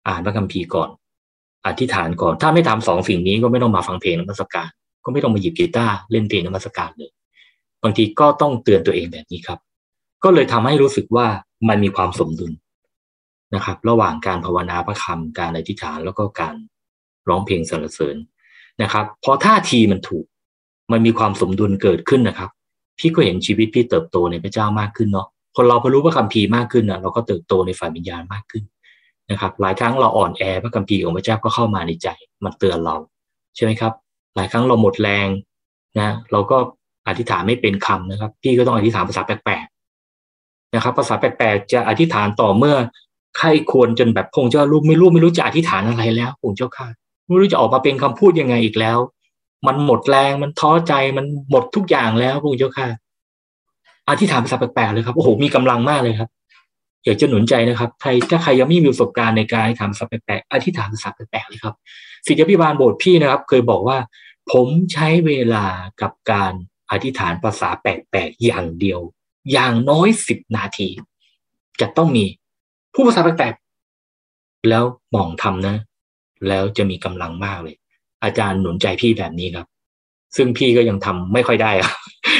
[0.07, 0.89] อ่านพระคัมภีร์ก่อน
[1.65, 4.69] อธิษฐานก่อน ถ้าไม่ทำสองสิ่งนี้ก็ไม่ต้องมาฟังเพลงนมัสการ
[5.07, 7.11] ก็ไม่ต้องมาหยิบกีตาร์เล่นเพลงนมัสการเลย
[7.83, 9.59] บางทีก็ต้องเตือนตัวเองแบบนี้ครับ
[10.23, 11.27] ก็เลยทำให้รู้สึกว่า
[11.69, 12.51] มันมีความสมดุล
[13.55, 16.55] นะครับ ระหว่างการภาวนาพระคำการอธิษฐานแล้วก็การ
[17.29, 18.15] ร้องเพลงสรรเสริญ
[18.81, 20.25] นะครับ พอท่าทีมันถูก
[20.91, 22.49] มันมีความสมดุลเกิดขึ้นนะครับ
[22.99, 28.63] พี่ก็เห็นชีวิตพี่เติบโตในพระเจ้ามากขึ้นเนาะคนเราพอรู้พระคัมภีร์มากขึ้นนะเราก็เติบโตในฝ่ายวิญญาณมากขึ้น
[29.31, 32.07] นะครับ หลายครั้งเราอ่อนแอพระคัมภีร์ของพระเจ้าก็เข้ามาในใจ
[32.43, 32.95] มันเตือนเรา
[33.55, 33.93] ใช่ไหมครับ
[34.37, 35.27] หลายครั้งเราหมดแรง
[35.99, 36.57] นะเราก็
[37.07, 42.75] อธิษฐานไม่เป็นคำนะครับ พี่ก็ต้องอธิษฐานภาษาแปลกๆนะครับ ภาษาแปลกๆจะอธิษฐานต่อเมื่อ
[43.37, 46.87] ใครควรจนแบบพงเจ้าลูกไม่รู้ไม่รู้จะอธิษฐานอะไรแล้วพงเจ้าข้า
[47.27, 48.97] ไม่รู้จะออกมาเป็นคำพูดยังไงอีกแล้ว
[49.67, 52.87] มันหมดแรงมันท้อใจมันหมดทุกอย่างแล้วพงเจ้าข้า
[54.09, 56.29] อธิษฐานภาษาแปลกๆเลยครับโอ้โหมีกำลังมากเลยครับ
[57.05, 61.75] อยากจะหนุนใจนะครับใครถ้าใครยังไม่มีประสบการณ์ในการทำภาษาแปลกๆอธิษฐานภาษาแปลกๆเลยครับ
[62.27, 63.97] ศิษยาพิบาลโบสถ์พี่นะครับ เคยบอกว่า
[64.51, 65.65] ผมใช้เวลา
[66.01, 66.53] กับการ
[66.91, 68.99] อธิษฐานภาษาแปลกๆอย่างเดียว
[69.51, 70.89] อย่างน้อยสิบนาที
[71.81, 72.25] จะต้องมี
[72.93, 74.83] ผู้ภาษาแปลกๆแล้ว
[75.15, 75.75] มองทำนะ
[76.47, 77.75] แล้วจะมีกำลังมากเลย
[78.23, 79.67] อาจารย์หนุนใจพี่แบบนี้ครับ
[80.35, 81.91] ซึ่งพี่ก็ยังทำไม่ค่อยได้อะ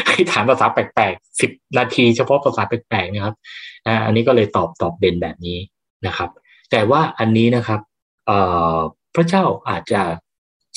[0.07, 3.35] ให้ฐานภาษาแปลกๆสิบนาทีเฉพาะภาษาแปลกๆนะครับ
[4.05, 5.57] อันนี้ก็เลยตอบตอบเบนแบบนี้
[6.05, 6.29] นะครับ
[6.71, 7.79] แต่ว่าอันนี้นะครับ
[9.15, 10.01] พระเจ้าอาจจะ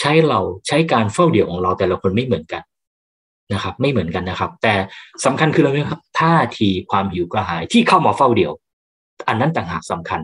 [0.01, 2.63] ใช้เราใช้การเฝ้าเดี่ยวของเราแต่ละคนไม่เหมือนกัน
[3.53, 4.75] นะครับ ไม่เหมือนกันนะครับ แต่
[5.25, 8.53] สำคัญคืออะไรครับท่าทีความหิวกระหายที่เข้ามาเฝ้าเดี่ยว
[9.29, 10.21] อันนั้นต่างหากสำคัญ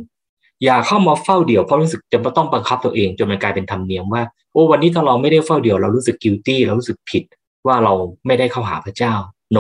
[0.64, 4.22] อย่าเข้ามาเฝ้าเดี่ยวเพราะรู้สึกจะต้องบังคับตัวเองจนมันกลายเป็นธรรมเนียมว่า
[4.53, 7.24] โอ้วันนี้ถ้าเราไม่ได้เฝ้าเดี่ยวเรารู้สึกกิลตี้เรารู้สึกผิด
[7.66, 7.93] ว่าเรา
[8.27, 9.14] ไม่ได้เข้าหาพระเจ้า
[9.53, 9.59] โน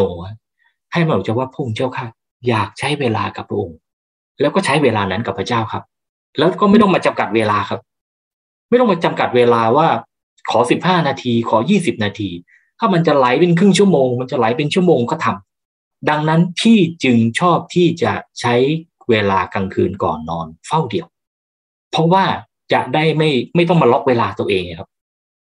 [0.92, 2.06] ให้มาบอกจะว่าพงเจ้าค่ะ
[2.48, 3.78] อยากใช้เวลากับพระองค์
[4.40, 5.82] แล้วก็ใช้เวลานั้นกับพระเจ้าครับ
[6.38, 7.80] แล้วก็ไม่ต้องมาจำกัดเวลาครับ
[8.68, 9.88] ไม่ต้องมาจำกัดเวลาว่า
[10.50, 12.30] ขอสิบห้านาที ขอยี่สิบนาที
[12.78, 18.54] ถ้ามันจะไหลเป็นครึ่งชั่วโมง มันจะไหลเป็นชั่วโมงก็ทำดังนั้นพี่จึงชอบที่จะใช้
[19.10, 21.06] เวลากลางคืนก่อนนอนเฝ้าเดี่ยว
[21.92, 22.24] เพราะว่า
[22.72, 24.88] จะได้ไม่ไม่ต้องมาล็อกเวลาตัวเองครับ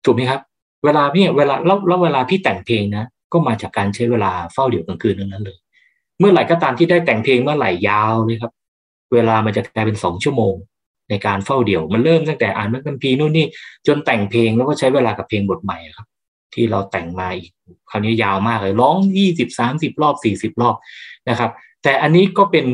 [0.05, 0.41] ถูกไหมครับ
[0.85, 5.57] เวลาเนี่ยเวลาแล้วแล้วเวลาพี่แต่งเพลงนะ ก็มาจากการใช้เวลาเฝ้าเดี่ยวกลางคืนนั้นเลย
[6.19, 8.53] เมื่อไหร่ก็ตามที่ได้แต่งเพลงเมื่อไหร่ยาวเลยครับ
[9.13, 10.53] เวลามันจะกลายเป็นสองชั่วโมง
[11.09, 13.45] ในการเฝ้าเดี่ยว มันเริ่มตั้งแต่อ่านมันคัมภีร์นู่นนี่
[13.87, 16.07] จนแต่งเพลงแล้วก็ใช้เวลากับเพลงบทใหม่ครับ
[16.53, 17.51] ที่เราแต่งมาอีก
[17.91, 20.75] คราวนี้ยาวมากเลยร้องยี่สิบสามสิบรอบสี่สิบรอบ
[21.29, 21.51] นะครับ
[21.83, 22.65] แต่อันนี้ก็เป็น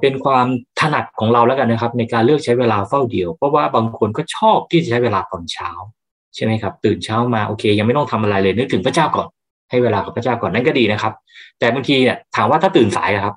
[0.00, 0.46] เป็นความ
[0.80, 5.70] ถนัดของเราแล้วกันนะครับ ในการเลือกใช้เวลาเฝ้าเดี่ยว เพราะว่าบางคนก็ชอบที่จะใช้เวลาตอนเช้า
[6.34, 9.28] ใช่ไหมครับ ตื่นเช้ามาโอเค ยังไม่ต้องทำอะไรเลยนึกถึงพระเจ้าก่อน
[9.70, 11.12] ให้เวลากับพระเจ้าก่อนนั่นก็ดีนะครับ
[11.58, 13.34] แต่บางทีเนี่ยถามว่าถ้าตื่นสายครับ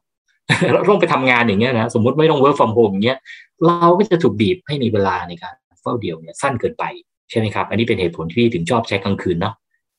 [0.74, 3.18] เราต้องไปทำงานอย่างเงี้ยนะสมมติไม่ต้อง work from home อย่างเงี้ย
[3.66, 6.84] เราก็จะถูกบีบให้มีเวลาในการเฝ้าเดียวเนี่ยสั้นเกินไป
[7.30, 9.54] ใช่ไหมครับ อันนี้เป็นเหตุผลที่ถึงชอบใช้กลางคืนเนาะ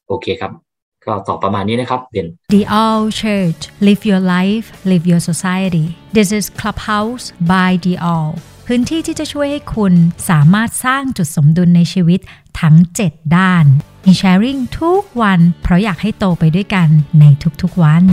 [0.08, 0.52] โอเคครับ
[1.06, 5.86] ก็ตอบประมาณนี้นะครับเด่น The All Church Live Your Life Live Your Society
[6.16, 8.30] This is Clubhouse by The All
[8.66, 9.92] พื้นที่ที่จะช่วยให้คุณ
[10.30, 12.20] สามารถสร้างจุดสมดุลในชีวิต
[12.60, 12.76] ทั้ง
[13.06, 13.64] 7 ด้าน
[14.06, 16.88] มีแชร์ริ่งทุกวัน เพราะอยากให้โตไปด้วยกัน
[17.20, 17.24] ใน
[17.62, 18.04] ทุกๆวัน